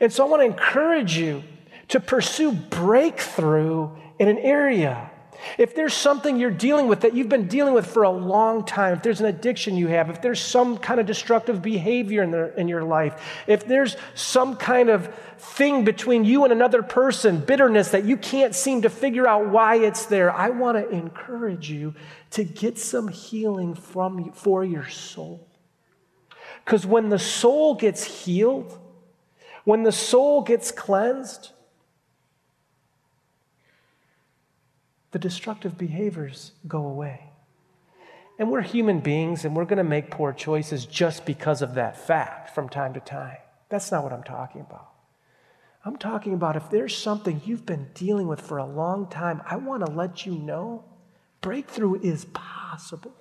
And 0.00 0.12
so 0.12 0.26
I 0.26 0.28
want 0.30 0.40
to 0.40 0.46
encourage 0.46 1.16
you 1.16 1.42
to 1.90 2.00
pursue 2.00 2.52
breakthrough 2.52 3.90
in 4.18 4.28
an 4.28 4.38
area 4.38 5.10
if 5.58 5.74
there's 5.74 5.94
something 5.94 6.38
you're 6.38 6.50
dealing 6.50 6.88
with 6.88 7.00
that 7.00 7.14
you've 7.14 7.28
been 7.28 7.48
dealing 7.48 7.74
with 7.74 7.86
for 7.86 8.02
a 8.02 8.10
long 8.10 8.64
time, 8.64 8.94
if 8.94 9.02
there's 9.02 9.20
an 9.20 9.26
addiction 9.26 9.76
you 9.76 9.88
have, 9.88 10.10
if 10.10 10.20
there's 10.22 10.40
some 10.40 10.78
kind 10.78 11.00
of 11.00 11.06
destructive 11.06 11.62
behavior 11.62 12.22
in, 12.22 12.30
the, 12.30 12.58
in 12.58 12.68
your 12.68 12.82
life, 12.82 13.42
if 13.46 13.66
there's 13.66 13.96
some 14.14 14.56
kind 14.56 14.88
of 14.88 15.12
thing 15.38 15.84
between 15.84 16.24
you 16.24 16.44
and 16.44 16.52
another 16.52 16.82
person, 16.82 17.40
bitterness 17.40 17.90
that 17.90 18.04
you 18.04 18.16
can't 18.16 18.54
seem 18.54 18.82
to 18.82 18.90
figure 18.90 19.26
out 19.26 19.48
why 19.48 19.76
it's 19.76 20.06
there, 20.06 20.32
I 20.32 20.50
want 20.50 20.76
to 20.78 20.88
encourage 20.90 21.70
you 21.70 21.94
to 22.32 22.44
get 22.44 22.78
some 22.78 23.08
healing 23.08 23.74
from 23.74 24.32
for 24.32 24.64
your 24.64 24.88
soul. 24.88 25.46
Because 26.64 26.84
when 26.84 27.08
the 27.08 27.18
soul 27.18 27.74
gets 27.74 28.04
healed, 28.04 28.78
when 29.64 29.82
the 29.82 29.92
soul 29.92 30.42
gets 30.42 30.70
cleansed, 30.70 31.50
the 35.12 35.18
destructive 35.18 35.76
behaviors 35.76 36.52
go 36.66 36.84
away. 36.86 37.30
And 38.38 38.50
we're 38.50 38.62
human 38.62 39.00
beings 39.00 39.44
and 39.44 39.54
we're 39.54 39.64
going 39.64 39.78
to 39.78 39.84
make 39.84 40.10
poor 40.10 40.32
choices 40.32 40.86
just 40.86 41.26
because 41.26 41.62
of 41.62 41.74
that 41.74 41.98
fact 41.98 42.54
from 42.54 42.68
time 42.68 42.94
to 42.94 43.00
time. 43.00 43.36
That's 43.68 43.92
not 43.92 44.02
what 44.02 44.12
I'm 44.12 44.22
talking 44.22 44.62
about. 44.62 44.88
I'm 45.84 45.96
talking 45.96 46.34
about 46.34 46.56
if 46.56 46.70
there's 46.70 46.96
something 46.96 47.40
you've 47.44 47.66
been 47.66 47.88
dealing 47.94 48.28
with 48.28 48.40
for 48.40 48.58
a 48.58 48.66
long 48.66 49.08
time, 49.08 49.42
I 49.46 49.56
want 49.56 49.84
to 49.84 49.92
let 49.92 50.26
you 50.26 50.32
know 50.32 50.84
Breakthrough 51.40 52.00
is 52.02 52.26
possible. 52.26 53.14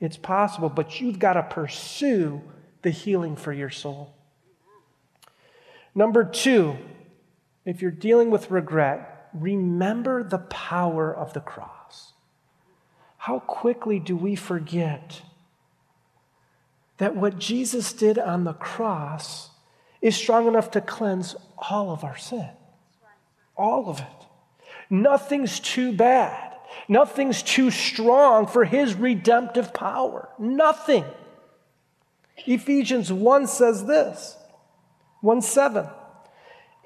It's 0.00 0.16
possible, 0.16 0.68
but 0.68 1.00
you've 1.00 1.18
got 1.18 1.34
to 1.34 1.42
pursue 1.42 2.42
the 2.82 2.90
healing 2.90 3.36
for 3.36 3.52
your 3.52 3.70
soul. 3.70 4.14
Number 5.94 6.24
two, 6.24 6.76
if 7.64 7.82
you're 7.82 7.90
dealing 7.90 8.30
with 8.30 8.50
regret, 8.50 9.15
remember 9.40 10.22
the 10.22 10.38
power 10.38 11.14
of 11.14 11.32
the 11.32 11.40
cross. 11.40 12.12
How 13.18 13.40
quickly 13.40 13.98
do 13.98 14.16
we 14.16 14.36
forget 14.36 15.22
that 16.98 17.16
what 17.16 17.38
Jesus 17.38 17.92
did 17.92 18.18
on 18.18 18.44
the 18.44 18.52
cross 18.52 19.50
is 20.00 20.16
strong 20.16 20.46
enough 20.46 20.70
to 20.72 20.80
cleanse 20.80 21.34
all 21.58 21.90
of 21.90 22.04
our 22.04 22.16
sin? 22.16 22.48
All 23.56 23.88
of 23.88 24.00
it. 24.00 24.26
Nothing's 24.88 25.58
too 25.58 25.92
bad. 25.92 26.54
Nothing's 26.88 27.42
too 27.42 27.70
strong 27.70 28.46
for 28.46 28.64
his 28.64 28.94
redemptive 28.94 29.74
power. 29.74 30.28
Nothing. 30.38 31.04
Ephesians 32.46 33.12
1 33.12 33.46
says 33.46 33.86
this 33.86 34.36
1 35.20 35.42
7. 35.42 35.88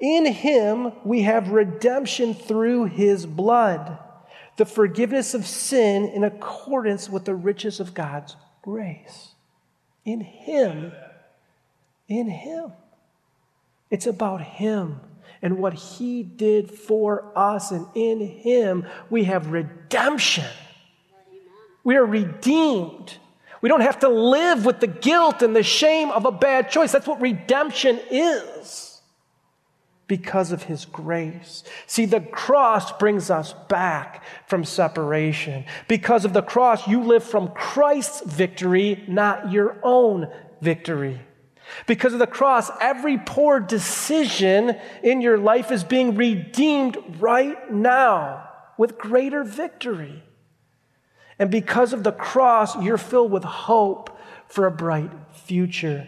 In 0.01 0.25
him 0.25 0.93
we 1.05 1.21
have 1.21 1.49
redemption 1.49 2.33
through 2.33 2.85
his 2.85 3.27
blood, 3.27 3.99
the 4.57 4.65
forgiveness 4.65 5.35
of 5.35 5.45
sin 5.45 6.05
in 6.05 6.23
accordance 6.23 7.07
with 7.07 7.25
the 7.25 7.35
riches 7.35 7.79
of 7.79 7.93
God's 7.93 8.35
grace. 8.63 9.29
In 10.03 10.19
him, 10.19 10.91
in 12.07 12.27
him. 12.27 12.71
It's 13.91 14.07
about 14.07 14.41
him 14.41 14.99
and 15.43 15.59
what 15.59 15.73
he 15.73 16.23
did 16.23 16.71
for 16.71 17.31
us, 17.35 17.69
and 17.69 17.85
in 17.93 18.19
him 18.21 18.87
we 19.11 19.25
have 19.25 19.51
redemption. 19.51 20.45
We 21.83 21.95
are 21.95 22.05
redeemed. 22.05 23.17
We 23.61 23.69
don't 23.69 23.81
have 23.81 23.99
to 23.99 24.09
live 24.09 24.65
with 24.65 24.79
the 24.79 24.87
guilt 24.87 25.43
and 25.43 25.55
the 25.55 25.61
shame 25.61 26.09
of 26.09 26.25
a 26.25 26.31
bad 26.31 26.71
choice. 26.71 26.91
That's 26.91 27.07
what 27.07 27.21
redemption 27.21 27.99
is 28.09 28.90
because 30.11 30.51
of 30.51 30.63
his 30.63 30.83
grace. 30.83 31.63
See, 31.87 32.03
the 32.03 32.19
cross 32.19 32.91
brings 32.97 33.29
us 33.29 33.53
back 33.69 34.25
from 34.45 34.65
separation. 34.65 35.63
Because 35.87 36.25
of 36.25 36.33
the 36.33 36.41
cross, 36.41 36.85
you 36.85 37.01
live 37.01 37.23
from 37.23 37.47
Christ's 37.53 38.19
victory, 38.29 39.05
not 39.07 39.53
your 39.53 39.77
own 39.83 40.27
victory. 40.59 41.21
Because 41.87 42.11
of 42.11 42.19
the 42.19 42.27
cross, 42.27 42.69
every 42.81 43.19
poor 43.19 43.61
decision 43.61 44.75
in 45.01 45.21
your 45.21 45.37
life 45.37 45.71
is 45.71 45.85
being 45.85 46.17
redeemed 46.17 46.97
right 47.21 47.71
now 47.71 48.49
with 48.77 48.97
greater 48.97 49.45
victory. 49.45 50.21
And 51.39 51.49
because 51.49 51.93
of 51.93 52.03
the 52.03 52.11
cross, 52.11 52.75
you're 52.83 52.97
filled 52.97 53.31
with 53.31 53.45
hope 53.45 54.19
for 54.49 54.67
a 54.67 54.71
bright 54.71 55.11
future. 55.31 56.05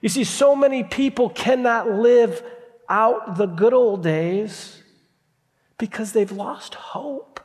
You 0.00 0.08
see, 0.08 0.24
so 0.24 0.56
many 0.56 0.82
people 0.82 1.28
cannot 1.28 1.90
live 1.90 2.42
out 2.88 3.36
the 3.36 3.46
good 3.46 3.72
old 3.72 4.02
days 4.02 4.82
because 5.78 6.12
they've 6.12 6.32
lost 6.32 6.74
hope 6.74 7.40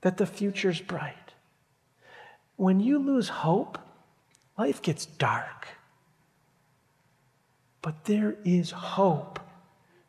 that 0.00 0.16
the 0.16 0.26
future's 0.26 0.80
bright. 0.80 1.32
When 2.56 2.80
you 2.80 2.98
lose 2.98 3.28
hope, 3.28 3.78
life 4.56 4.82
gets 4.82 5.06
dark. 5.06 5.68
But 7.82 8.04
there 8.04 8.36
is 8.44 8.70
hope 8.70 9.40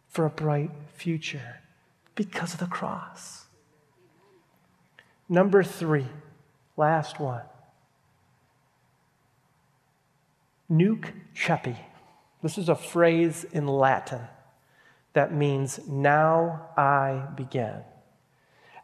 for 0.07 0.25
a 0.25 0.29
bright 0.29 0.71
future 0.93 1.61
because 2.15 2.53
of 2.53 2.59
the 2.59 2.65
cross. 2.65 3.45
Number 5.29 5.63
three, 5.63 6.07
last 6.75 7.19
one. 7.19 7.43
Nunc 10.67 11.13
coepi. 11.35 11.77
This 12.41 12.57
is 12.57 12.69
a 12.69 12.75
phrase 12.75 13.45
in 13.51 13.67
Latin 13.67 14.21
that 15.13 15.33
means, 15.33 15.79
now 15.87 16.69
I 16.77 17.23
begin. 17.35 17.81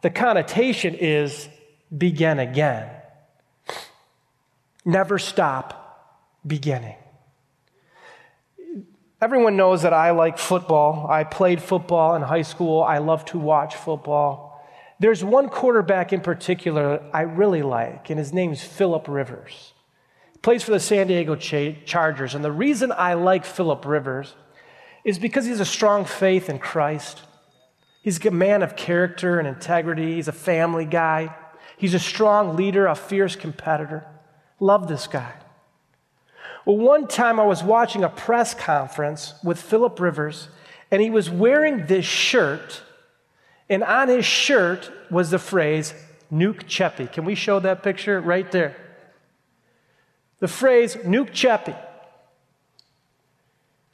The 0.02 0.10
connotation 0.10 0.94
is 0.94 1.48
begin 1.96 2.38
again. 2.38 2.90
Never 4.84 5.18
stop 5.18 6.20
beginning. 6.46 6.96
Everyone 9.20 9.56
knows 9.56 9.82
that 9.82 9.94
I 9.94 10.10
like 10.10 10.36
football. 10.36 11.06
I 11.08 11.24
played 11.24 11.62
football 11.62 12.16
in 12.16 12.22
high 12.22 12.42
school. 12.42 12.82
I 12.82 12.98
love 12.98 13.24
to 13.26 13.38
watch 13.38 13.74
football. 13.74 14.62
There's 14.98 15.24
one 15.24 15.48
quarterback 15.48 16.12
in 16.12 16.20
particular 16.20 17.02
I 17.12 17.22
really 17.22 17.62
like, 17.62 18.10
and 18.10 18.18
his 18.18 18.32
name's 18.32 18.62
Philip 18.62 19.08
Rivers 19.08 19.72
plays 20.46 20.62
for 20.62 20.70
the 20.70 20.78
San 20.78 21.08
Diego 21.08 21.34
Chargers. 21.34 22.36
And 22.36 22.44
the 22.44 22.52
reason 22.52 22.92
I 22.92 23.14
like 23.14 23.44
Philip 23.44 23.84
Rivers 23.84 24.32
is 25.02 25.18
because 25.18 25.44
he 25.44 25.50
has 25.50 25.58
a 25.58 25.64
strong 25.64 26.04
faith 26.04 26.48
in 26.48 26.60
Christ. 26.60 27.20
He's 28.00 28.24
a 28.24 28.30
man 28.30 28.62
of 28.62 28.76
character 28.76 29.40
and 29.40 29.48
integrity. 29.48 30.14
He's 30.14 30.28
a 30.28 30.32
family 30.32 30.84
guy. 30.84 31.34
He's 31.76 31.94
a 31.94 31.98
strong 31.98 32.54
leader, 32.54 32.86
a 32.86 32.94
fierce 32.94 33.34
competitor. 33.34 34.06
Love 34.60 34.86
this 34.86 35.08
guy. 35.08 35.32
Well, 36.64 36.76
one 36.76 37.08
time 37.08 37.40
I 37.40 37.44
was 37.44 37.64
watching 37.64 38.04
a 38.04 38.08
press 38.08 38.54
conference 38.54 39.34
with 39.42 39.60
Philip 39.60 39.98
Rivers, 39.98 40.46
and 40.92 41.02
he 41.02 41.10
was 41.10 41.28
wearing 41.28 41.86
this 41.86 42.04
shirt, 42.04 42.82
and 43.68 43.82
on 43.82 44.06
his 44.06 44.24
shirt 44.24 44.92
was 45.10 45.30
the 45.30 45.40
phrase, 45.40 45.92
Nunc 46.30 46.68
Coepi. 46.68 47.10
Can 47.10 47.24
we 47.24 47.34
show 47.34 47.58
that 47.58 47.82
picture 47.82 48.20
right 48.20 48.48
there? 48.52 48.85
The 50.40 50.48
phrase 50.48 50.96
nunc 51.04 51.30
coepi. 51.30 51.76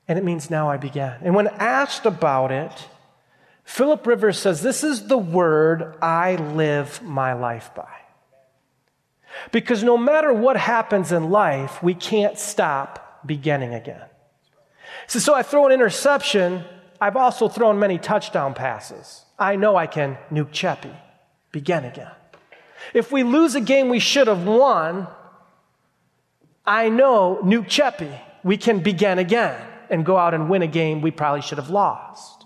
And 0.08 0.18
it 0.18 0.24
means 0.24 0.50
now 0.50 0.68
I 0.68 0.76
began. 0.76 1.20
And 1.22 1.34
when 1.34 1.48
asked 1.48 2.06
about 2.06 2.50
it, 2.50 2.88
Philip 3.64 4.06
Rivers 4.06 4.38
says, 4.38 4.62
This 4.62 4.82
is 4.82 5.06
the 5.06 5.18
word 5.18 5.96
I 6.02 6.36
live 6.36 7.02
my 7.02 7.32
life 7.32 7.70
by. 7.74 7.88
Because 9.50 9.82
no 9.82 9.96
matter 9.96 10.32
what 10.32 10.56
happens 10.56 11.12
in 11.12 11.30
life, 11.30 11.82
we 11.82 11.94
can't 11.94 12.38
stop 12.38 13.22
beginning 13.24 13.72
again. 13.72 14.02
So, 15.06 15.18
so 15.18 15.34
I 15.34 15.42
throw 15.42 15.66
an 15.66 15.72
interception, 15.72 16.64
I've 17.00 17.16
also 17.16 17.48
thrown 17.48 17.78
many 17.78 17.98
touchdown 17.98 18.54
passes. 18.54 19.24
I 19.38 19.56
know 19.56 19.76
I 19.76 19.86
can 19.86 20.18
nunc 20.30 20.52
coepi, 20.52 20.94
begin 21.50 21.84
again. 21.84 22.10
If 22.92 23.10
we 23.10 23.22
lose 23.22 23.54
a 23.54 23.60
game 23.60 23.88
we 23.88 24.00
should 24.00 24.26
have 24.26 24.44
won, 24.44 25.06
I 26.64 26.88
know 26.88 27.40
Nunc 27.42 27.68
coepi, 27.68 28.18
we 28.44 28.56
can 28.56 28.80
begin 28.80 29.18
again 29.18 29.60
and 29.90 30.06
go 30.06 30.16
out 30.16 30.34
and 30.34 30.48
win 30.48 30.62
a 30.62 30.66
game 30.66 31.00
we 31.00 31.10
probably 31.10 31.42
should 31.42 31.58
have 31.58 31.70
lost. 31.70 32.44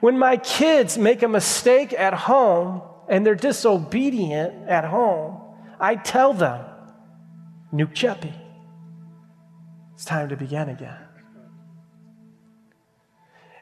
When 0.00 0.18
my 0.18 0.36
kids 0.36 0.98
make 0.98 1.22
a 1.22 1.28
mistake 1.28 1.92
at 1.92 2.12
home 2.12 2.82
and 3.08 3.24
they're 3.24 3.34
disobedient 3.34 4.68
at 4.68 4.84
home, 4.84 5.40
I 5.80 5.96
tell 5.96 6.32
them, 6.32 6.64
Nunc 7.72 7.94
coepi, 7.94 8.32
it's 9.94 10.04
time 10.04 10.28
to 10.28 10.36
begin 10.36 10.68
again. 10.68 10.98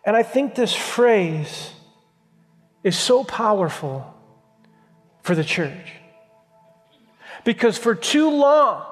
And 0.04 0.16
I 0.16 0.22
think 0.22 0.54
this 0.54 0.74
phrase 0.74 1.72
is 2.82 2.98
so 2.98 3.22
powerful 3.22 4.14
for 5.22 5.34
the 5.34 5.44
church. 5.44 5.92
Because 7.44 7.78
for 7.78 7.94
too 7.94 8.30
long, 8.30 8.89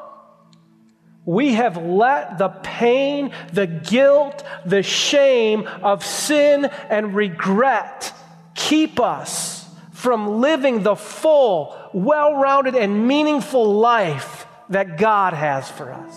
we 1.29 1.53
have 1.53 1.77
let 1.77 2.39
the 2.39 2.49
pain, 2.49 3.33
the 3.53 3.67
guilt, 3.67 4.43
the 4.65 4.83
shame 4.83 5.69
of 5.83 6.03
sin 6.03 6.65
and 6.89 7.15
regret 7.15 8.15
keep 8.55 8.99
us 8.99 9.69
from 9.93 10.41
living 10.41 10.83
the 10.83 10.97
full, 10.97 11.77
well 11.93 12.37
rounded, 12.37 12.75
and 12.75 13.07
meaningful 13.07 13.75
life 13.75 14.47
that 14.71 14.97
God 14.97 15.35
has 15.35 15.71
for 15.71 15.93
us. 15.93 16.17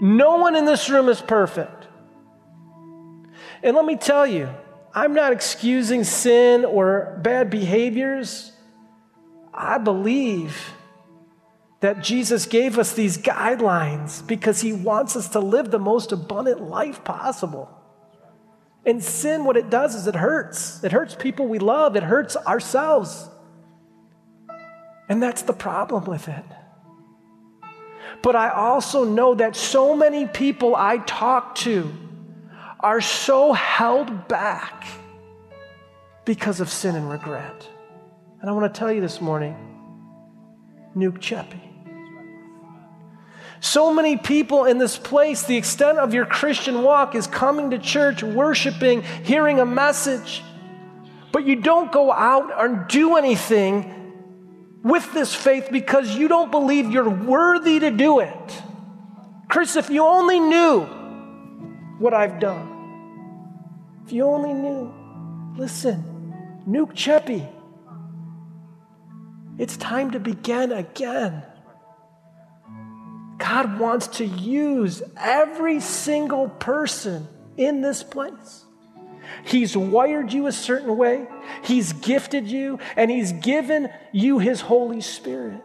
No 0.00 0.36
one 0.38 0.56
in 0.56 0.64
this 0.64 0.88
room 0.88 1.10
is 1.10 1.20
perfect. 1.20 1.86
And 3.62 3.76
let 3.76 3.84
me 3.84 3.96
tell 3.96 4.26
you, 4.26 4.48
I'm 4.94 5.12
not 5.12 5.34
excusing 5.34 6.02
sin 6.02 6.64
or 6.64 7.20
bad 7.22 7.50
behaviors. 7.50 8.52
I 9.52 9.76
believe 9.76 10.72
that 11.80 12.02
Jesus 12.02 12.46
gave 12.46 12.78
us 12.78 12.92
these 12.92 13.16
guidelines 13.16 14.26
because 14.26 14.60
he 14.60 14.72
wants 14.72 15.14
us 15.14 15.28
to 15.30 15.40
live 15.40 15.70
the 15.70 15.78
most 15.78 16.10
abundant 16.10 16.60
life 16.60 17.04
possible. 17.04 17.70
And 18.84 19.02
sin, 19.02 19.44
what 19.44 19.56
it 19.56 19.70
does 19.70 19.94
is 19.94 20.06
it 20.06 20.16
hurts. 20.16 20.82
It 20.82 20.92
hurts 20.92 21.14
people 21.14 21.46
we 21.46 21.58
love, 21.58 21.94
it 21.94 22.02
hurts 22.02 22.36
ourselves. 22.36 23.28
And 25.08 25.22
that's 25.22 25.42
the 25.42 25.52
problem 25.52 26.04
with 26.04 26.28
it. 26.28 26.44
But 28.22 28.34
I 28.34 28.50
also 28.50 29.04
know 29.04 29.34
that 29.36 29.54
so 29.54 29.94
many 29.94 30.26
people 30.26 30.74
I 30.74 30.98
talk 30.98 31.54
to 31.56 31.92
are 32.80 33.00
so 33.00 33.52
held 33.52 34.28
back 34.28 34.86
because 36.24 36.60
of 36.60 36.68
sin 36.68 36.94
and 36.94 37.08
regret. 37.08 37.68
And 38.40 38.50
I 38.50 38.52
want 38.52 38.72
to 38.72 38.78
tell 38.78 38.92
you 38.92 39.00
this 39.00 39.20
morning 39.20 39.56
Nunc 40.98 41.20
Coepi. 41.20 41.60
So 43.60 43.92
many 43.92 44.16
people 44.16 44.64
in 44.64 44.78
this 44.78 44.96
place, 44.96 45.42
the 45.44 45.56
extent 45.56 45.98
of 45.98 46.14
your 46.14 46.26
Christian 46.26 46.82
walk 46.82 47.14
is 47.14 47.26
coming 47.26 47.70
to 47.70 47.78
church, 47.78 48.22
worshiping, 48.22 49.02
hearing 49.24 49.58
a 49.58 49.66
message, 49.66 50.42
but 51.32 51.44
you 51.44 51.56
don't 51.56 51.90
go 51.90 52.12
out 52.12 52.52
and 52.56 52.86
do 52.88 53.16
anything 53.16 53.94
with 54.82 55.12
this 55.12 55.34
faith 55.34 55.68
because 55.72 56.14
you 56.14 56.28
don't 56.28 56.50
believe 56.50 56.90
you're 56.90 57.10
worthy 57.10 57.80
to 57.80 57.90
do 57.90 58.20
it. 58.20 58.62
Chris, 59.48 59.76
if 59.76 59.90
you 59.90 60.04
only 60.04 60.38
knew 60.38 60.82
what 61.98 62.14
I've 62.14 62.38
done, 62.38 62.74
if 64.06 64.12
you 64.12 64.24
only 64.24 64.54
knew, 64.54 64.94
listen, 65.56 66.62
Nunc 66.64 66.94
Coepi, 66.94 67.48
it's 69.58 69.76
time 69.76 70.12
to 70.12 70.20
begin 70.20 70.72
again. 70.72 71.42
God 73.38 73.78
wants 73.78 74.06
to 74.18 74.24
use 74.24 75.02
every 75.16 75.80
single 75.80 76.48
person 76.48 77.28
in 77.56 77.80
this 77.80 78.02
place. 78.02 78.64
He's 79.44 79.76
wired 79.76 80.32
you 80.32 80.46
a 80.46 80.52
certain 80.52 80.96
way, 80.96 81.26
He's 81.62 81.92
gifted 81.92 82.48
you, 82.48 82.78
and 82.96 83.10
He's 83.10 83.32
given 83.32 83.90
you 84.12 84.38
His 84.38 84.60
Holy 84.60 85.00
Spirit. 85.00 85.62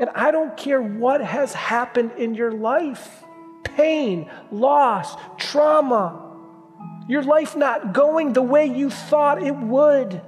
And 0.00 0.10
I 0.14 0.30
don't 0.30 0.56
care 0.56 0.80
what 0.80 1.20
has 1.20 1.52
happened 1.52 2.12
in 2.16 2.34
your 2.34 2.52
life 2.52 3.24
pain, 3.64 4.30
loss, 4.50 5.14
trauma, 5.38 6.30
your 7.08 7.22
life 7.22 7.56
not 7.56 7.92
going 7.92 8.32
the 8.32 8.42
way 8.42 8.66
you 8.66 8.90
thought 8.90 9.42
it 9.42 9.54
would. 9.54 10.20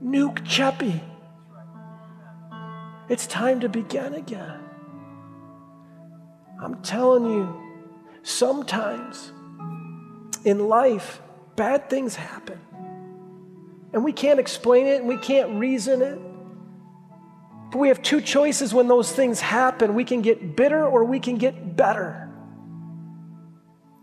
Nunc 0.00 0.40
Coepi. 0.44 1.00
It's 3.10 3.26
time 3.26 3.58
to 3.60 3.68
begin 3.68 4.14
again. 4.14 4.60
I'm 6.62 6.80
telling 6.80 7.26
you, 7.26 7.60
sometimes 8.22 9.32
in 10.44 10.68
life, 10.68 11.20
bad 11.56 11.90
things 11.90 12.14
happen. 12.14 12.60
And 13.92 14.04
we 14.04 14.12
can't 14.12 14.38
explain 14.38 14.86
it 14.86 15.00
and 15.00 15.08
we 15.08 15.16
can't 15.16 15.58
reason 15.58 16.02
it. 16.02 16.20
But 17.72 17.78
we 17.78 17.88
have 17.88 18.00
two 18.00 18.20
choices 18.20 18.72
when 18.72 18.86
those 18.86 19.10
things 19.10 19.40
happen. 19.40 19.94
We 19.94 20.04
can 20.04 20.22
get 20.22 20.54
bitter 20.54 20.86
or 20.86 21.04
we 21.04 21.18
can 21.18 21.36
get 21.36 21.76
better. 21.76 22.30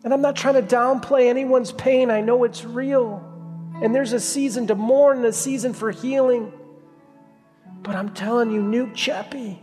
And 0.03 0.13
I'm 0.13 0.21
not 0.21 0.35
trying 0.35 0.55
to 0.55 0.61
downplay 0.61 1.29
anyone's 1.29 1.71
pain. 1.71 2.11
I 2.11 2.19
know 2.19 2.43
it's 2.43 2.65
real. 2.65 3.23
And 3.81 3.95
there's 3.95 4.11
a 4.11 4.19
season 4.19 4.67
to 4.67 4.75
mourn 4.75 5.19
and 5.19 5.27
a 5.27 5.33
season 5.33 5.73
for 5.73 5.91
healing. 5.91 6.51
But 7.81 7.95
I'm 7.95 8.13
telling 8.13 8.51
you, 8.51 8.61
Nunc 8.61 8.93
Coepi, 8.95 9.59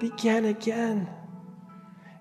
begin 0.00 0.44
again. 0.44 1.08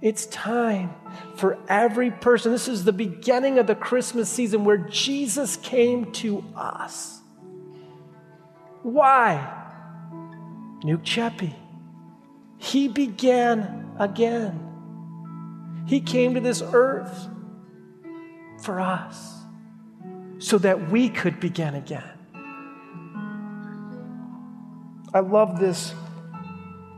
It's 0.01 0.25
time 0.25 0.93
for 1.35 1.57
every 1.69 2.11
person. 2.11 2.51
This 2.51 2.67
is 2.67 2.83
the 2.83 2.93
beginning 2.93 3.57
of 3.57 3.67
the 3.67 3.75
Christmas 3.75 4.29
season 4.29 4.65
where 4.65 4.77
Jesus 4.77 5.55
came 5.57 6.11
to 6.13 6.43
us. 6.55 7.21
Why? 8.81 9.61
Nunc 10.83 11.03
Coepi. 11.03 11.55
He 12.57 12.87
began 12.87 13.93
again. 13.97 14.69
He 15.85 16.01
came 16.01 16.33
to 16.33 16.39
this 16.39 16.61
earth 16.73 17.29
for 18.61 18.79
us 18.79 19.39
so 20.39 20.57
that 20.57 20.89
we 20.89 21.09
could 21.09 21.39
begin 21.39 21.75
again. 21.75 22.12
I 25.15 25.19
love 25.19 25.59
this 25.59 25.93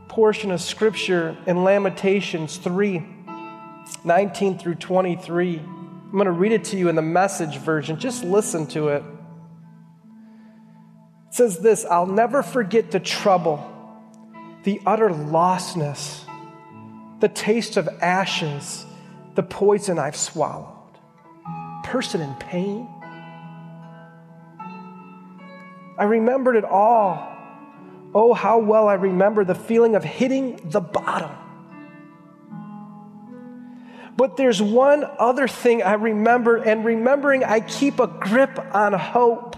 portion 0.08 0.50
of 0.50 0.62
scripture 0.62 1.36
in 1.46 1.64
Lamentations 1.64 2.56
3 2.56 3.04
19 4.04 4.58
through 4.58 4.76
23. 4.76 5.58
I'm 5.58 6.12
going 6.12 6.24
to 6.24 6.32
read 6.32 6.52
it 6.52 6.64
to 6.64 6.78
you 6.78 6.88
in 6.88 6.96
the 6.96 7.02
message 7.02 7.58
version. 7.58 7.98
Just 7.98 8.24
listen 8.24 8.66
to 8.68 8.88
it. 8.88 9.02
It 11.28 11.34
says 11.34 11.58
this 11.58 11.84
I'll 11.84 12.06
never 12.06 12.42
forget 12.42 12.90
the 12.90 13.00
trouble, 13.00 13.62
the 14.62 14.80
utter 14.86 15.10
lostness, 15.10 16.24
the 17.20 17.28
taste 17.28 17.76
of 17.76 17.86
ashes, 18.00 18.86
the 19.34 19.42
poison 19.42 19.98
I've 19.98 20.16
swallowed. 20.16 20.72
Person 21.84 22.22
in 22.22 22.34
pain. 22.36 22.88
I 25.98 26.04
remembered 26.04 26.56
it 26.56 26.64
all 26.64 27.35
Oh, 28.18 28.32
how 28.32 28.60
well 28.60 28.88
I 28.88 28.94
remember 28.94 29.44
the 29.44 29.54
feeling 29.54 29.94
of 29.94 30.02
hitting 30.02 30.58
the 30.64 30.80
bottom. 30.80 31.30
But 34.16 34.38
there's 34.38 34.62
one 34.62 35.04
other 35.18 35.46
thing 35.46 35.82
I 35.82 35.92
remember, 35.92 36.56
and 36.56 36.82
remembering 36.82 37.44
I 37.44 37.60
keep 37.60 38.00
a 38.00 38.06
grip 38.06 38.58
on 38.74 38.94
hope. 38.94 39.56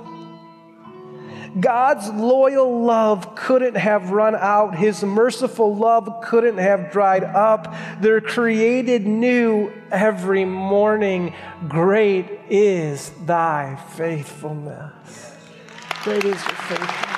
God's 1.60 2.08
loyal 2.08 2.82
love 2.82 3.36
couldn't 3.36 3.76
have 3.76 4.10
run 4.10 4.34
out. 4.34 4.74
His 4.74 5.04
merciful 5.04 5.76
love 5.76 6.24
couldn't 6.24 6.58
have 6.58 6.90
dried 6.90 7.22
up. 7.22 7.72
They're 8.00 8.20
created 8.20 9.06
new 9.06 9.72
every 9.92 10.44
morning. 10.44 11.32
Great 11.68 12.26
is 12.50 13.10
thy 13.24 13.76
faithfulness. 13.90 15.36
Great 16.02 16.24
is 16.24 16.44
your 16.44 16.56
faithfulness. 16.56 17.17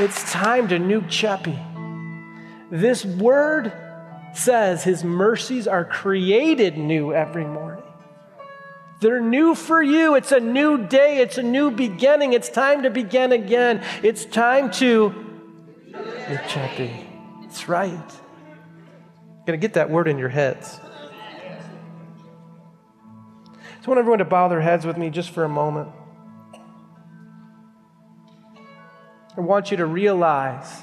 It's 0.00 0.30
time 0.30 0.68
to 0.68 0.78
nunc 0.78 1.06
Coepi. 1.06 1.58
This 2.70 3.04
word 3.04 3.72
says 4.32 4.84
his 4.84 5.02
mercies 5.02 5.66
are 5.66 5.84
created 5.84 6.78
new 6.78 7.12
every 7.12 7.44
morning. 7.44 7.82
They're 9.00 9.20
new 9.20 9.56
for 9.56 9.82
you. 9.82 10.14
It's 10.14 10.30
a 10.30 10.38
new 10.38 10.86
day. 10.86 11.18
It's 11.18 11.36
a 11.36 11.42
new 11.42 11.72
beginning. 11.72 12.32
It's 12.32 12.48
time 12.48 12.84
to 12.84 12.90
begin 12.90 13.32
again. 13.32 13.82
It's 14.04 14.24
time 14.24 14.70
to 14.72 15.12
nunc 15.88 16.40
Coepi. 16.42 17.06
That's 17.42 17.68
right. 17.68 18.10
To 19.46 19.56
get 19.56 19.74
that 19.74 19.90
word 19.90 20.06
in 20.06 20.16
your 20.16 20.28
heads. 20.28 20.78
So 23.80 23.84
I 23.84 23.88
want 23.88 23.98
everyone 23.98 24.18
to 24.20 24.24
bow 24.24 24.46
their 24.46 24.60
heads 24.60 24.86
with 24.86 24.96
me 24.96 25.10
just 25.10 25.30
for 25.30 25.42
a 25.42 25.48
moment. 25.48 25.88
I 29.38 29.40
want 29.40 29.70
you 29.70 29.76
to 29.76 29.86
realize 29.86 30.82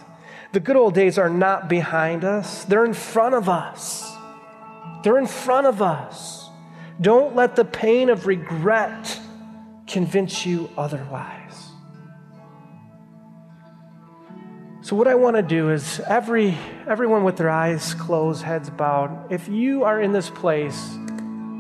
the 0.54 0.62
good 0.62 0.78
old 0.78 0.94
days 0.94 1.18
are 1.18 1.30
not 1.30 1.68
behind 1.68 2.24
us, 2.24 2.64
they're 2.64 2.86
in 2.86 2.94
front 2.94 3.36
of 3.36 3.50
us. 3.50 4.10
They're 5.04 5.20
in 5.20 5.28
front 5.28 5.68
of 5.68 5.82
us. 5.82 6.50
Don't 7.00 7.36
let 7.36 7.58
the 7.58 7.66
pain 7.66 8.10
of 8.10 8.26
regret 8.26 9.20
convince 9.86 10.46
you 10.46 10.70
otherwise. 10.78 11.70
So, 14.82 14.96
what 14.96 15.08
I 15.08 15.16
want 15.16 15.36
to 15.36 15.42
do 15.42 15.72
is 15.72 16.00
every, 16.08 16.58
everyone 16.88 17.26
with 17.26 17.36
their 17.36 17.50
eyes 17.50 17.94
closed, 17.94 18.42
heads 18.42 18.70
bowed, 18.70 19.32
if 19.32 19.50
you 19.50 19.84
are 19.84 20.00
in 20.00 20.14
this 20.14 20.30
place 20.30 20.92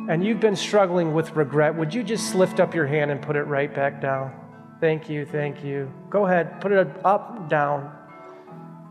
and 0.07 0.23
you've 0.23 0.39
been 0.39 0.55
struggling 0.55 1.13
with 1.13 1.35
regret, 1.35 1.75
would 1.75 1.93
you 1.93 2.03
just 2.03 2.35
lift 2.35 2.61
up 2.61 2.73
your 2.73 2.87
hand 2.87 3.11
and 3.11 3.21
put 3.21 3.35
it 3.35 3.43
right 3.43 3.73
back 3.75 4.01
down? 4.01 4.44
Thank 4.79 5.09
you, 5.09 5.25
thank 5.25 5.63
you. 5.63 5.91
Go 6.09 6.25
ahead, 6.25 6.59
put 6.59 6.71
it 6.71 6.87
up, 7.05 7.49
down. 7.49 7.91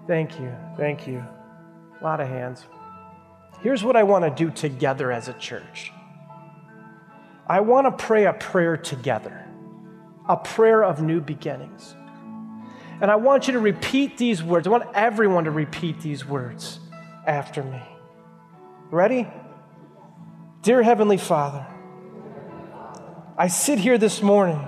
Thank 0.07 0.39
you, 0.41 0.55
thank 0.77 1.07
you. 1.07 1.25
A 2.01 2.05
lot 2.05 2.21
of 2.21 2.29
hands. 2.29 2.65
Here's 3.61 3.85
what 3.85 3.97
I 3.97 4.03
want 4.03 4.25
to 4.25 4.31
do 4.31 4.51
together 4.51 5.13
as 5.13 5.29
a 5.29 5.33
church 5.35 5.93
I 7.47 7.61
want 7.61 7.87
to 7.87 8.05
pray 8.05 8.25
a 8.25 8.33
prayer 8.33 8.77
together, 8.77 9.47
a 10.29 10.37
prayer 10.37 10.83
of 10.83 11.03
new 11.03 11.21
beginnings. 11.21 11.95
And 13.01 13.11
I 13.11 13.17
want 13.17 13.47
you 13.47 13.53
to 13.55 13.59
repeat 13.59 14.17
these 14.17 14.43
words. 14.43 14.67
I 14.67 14.71
want 14.71 14.89
everyone 14.95 15.45
to 15.45 15.51
repeat 15.51 16.01
these 16.01 16.25
words 16.25 16.79
after 17.27 17.63
me. 17.63 17.83
Ready? 18.91 19.29
Dear 20.63 20.83
Heavenly 20.83 21.19
Father, 21.19 21.67
I 23.37 23.49
sit 23.49 23.79
here 23.79 23.99
this 23.99 24.23
morning 24.23 24.67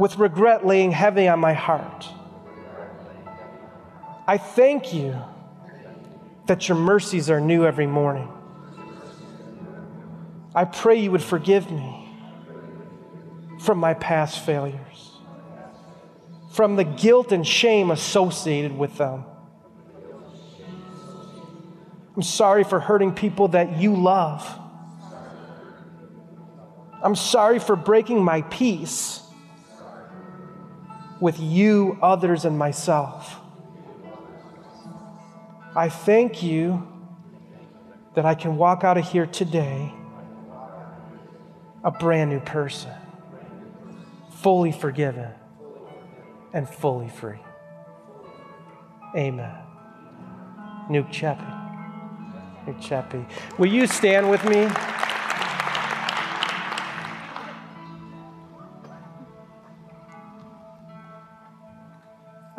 with 0.00 0.16
regret 0.16 0.66
laying 0.66 0.92
heavy 0.92 1.28
on 1.28 1.38
my 1.38 1.52
heart. 1.52 2.08
I 4.26 4.38
thank 4.38 4.94
you 4.94 5.14
that 6.46 6.70
your 6.70 6.78
mercies 6.78 7.28
are 7.28 7.38
new 7.38 7.66
every 7.66 7.86
morning. 7.86 8.26
I 10.54 10.64
pray 10.64 10.96
you 10.96 11.10
would 11.10 11.22
forgive 11.22 11.70
me 11.70 12.08
from 13.60 13.76
my 13.76 13.92
past 13.92 14.40
failures, 14.40 15.18
from 16.50 16.76
the 16.76 16.84
guilt 16.84 17.30
and 17.30 17.46
shame 17.46 17.90
associated 17.90 18.72
with 18.72 18.96
them. 18.96 19.26
I'm 22.16 22.22
sorry 22.22 22.64
for 22.64 22.80
hurting 22.80 23.12
people 23.12 23.48
that 23.48 23.76
you 23.76 23.94
love. 23.94 24.48
I'm 27.02 27.14
sorry 27.14 27.58
for 27.58 27.76
breaking 27.76 28.24
my 28.24 28.40
peace 28.40 29.26
with 31.20 31.38
you, 31.38 31.98
others, 32.02 32.44
and 32.44 32.58
myself. 32.58 33.36
I 35.76 35.88
thank 35.88 36.42
you 36.42 36.86
that 38.14 38.24
I 38.24 38.34
can 38.34 38.56
walk 38.56 38.82
out 38.82 38.98
of 38.98 39.08
here 39.08 39.26
today 39.26 39.92
a 41.84 41.90
brand 41.90 42.30
new 42.30 42.40
person, 42.40 42.92
fully 44.30 44.72
forgiven 44.72 45.30
and 46.52 46.68
fully 46.68 47.08
free. 47.08 47.38
Amen. 49.16 49.54
Nunc 50.90 51.08
Coepi. 51.08 52.66
Nunc 52.66 52.80
Coepi. 52.80 53.28
Will 53.58 53.72
you 53.72 53.86
stand 53.86 54.28
with 54.28 54.44
me? 54.44 54.68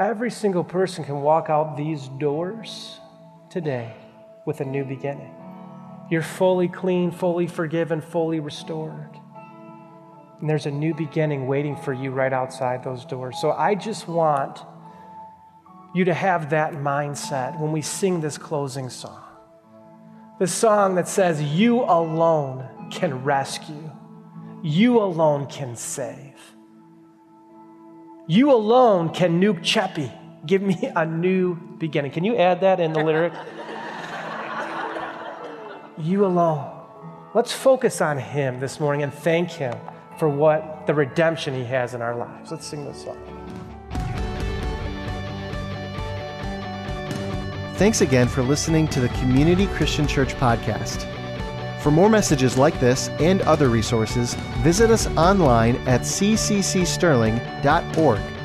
Every 0.02 0.32
single 0.32 0.64
person 0.64 1.04
can 1.04 1.22
walk 1.22 1.52
out 1.52 1.78
these 1.78 2.08
doors 2.08 3.00
today 3.52 3.94
with 4.48 4.60
a 4.60 4.66
new 4.66 4.84
beginning. 4.84 5.32
You're 6.10 6.24
fully 6.24 6.68
clean, 6.68 7.12
fully 7.12 7.46
forgiven, 7.46 8.02
fully 8.02 8.40
restored. 8.40 9.16
And 10.40 10.50
there's 10.50 10.66
a 10.66 10.72
new 10.72 10.96
beginning 10.96 11.46
waiting 11.46 11.76
for 11.76 11.94
you 11.94 12.10
right 12.10 12.34
outside 12.34 12.84
those 12.84 13.06
doors. 13.06 13.38
So 13.40 13.52
I 13.52 13.76
just 13.76 14.08
want 14.08 14.66
you 15.94 16.04
to 16.06 16.16
have 16.16 16.50
that 16.50 16.74
mindset 16.74 17.60
when 17.60 17.72
we 17.72 17.84
sing 17.84 18.22
this 18.22 18.40
closing 18.40 18.90
song. 18.90 19.22
The 20.40 20.48
song 20.48 20.96
that 20.96 21.08
says, 21.08 21.44
You 21.44 21.82
alone 21.82 22.90
can 22.90 23.24
rescue, 23.24 23.92
you 24.64 24.98
alone 24.98 25.46
can 25.46 25.76
save. 25.76 26.40
You 28.32 28.54
alone 28.54 29.10
can 29.10 29.42
nunc 29.42 29.60
Coepi. 29.60 30.10
Give 30.46 30.62
me 30.62 30.90
a 30.96 31.06
new 31.06 31.56
beginning. 31.80 32.12
Can 32.12 32.24
you 32.24 32.38
add 32.38 32.62
that 32.62 32.80
in 32.80 32.94
the 32.94 33.04
lyric? 33.04 33.34
you 35.98 36.26
alone. 36.26 36.72
Let's 37.34 37.52
focus 37.52 38.00
on 38.00 38.18
Him 38.18 38.62
this 38.62 38.80
morning 38.80 39.04
and 39.04 39.14
thank 39.14 39.52
Him 39.52 39.76
for 40.18 40.30
what 40.30 40.88
the 40.88 40.94
redemption 40.94 41.54
He 41.54 41.66
has 41.66 41.94
in 41.94 42.02
our 42.02 42.16
lives. 42.16 42.52
Let's 42.52 42.66
sing 42.66 42.86
this 42.86 43.04
song. 43.04 43.18
Thanks 47.76 48.00
again 48.00 48.30
for 48.30 48.44
listening 48.44 48.88
to 48.90 49.02
the 49.02 49.10
Community 49.10 49.68
Christian 49.68 50.08
Church 50.08 50.36
podcast. 50.36 51.11
For 51.82 51.92
more 51.92 52.10
messages 52.10 52.58
like 52.58 52.80
this 52.80 53.10
and 53.20 53.42
other 53.42 53.68
resources, 53.68 54.36
visit 54.64 54.90
us 54.92 55.08
online 55.18 55.76
at 55.88 56.02
cccsterling.org 56.02 58.41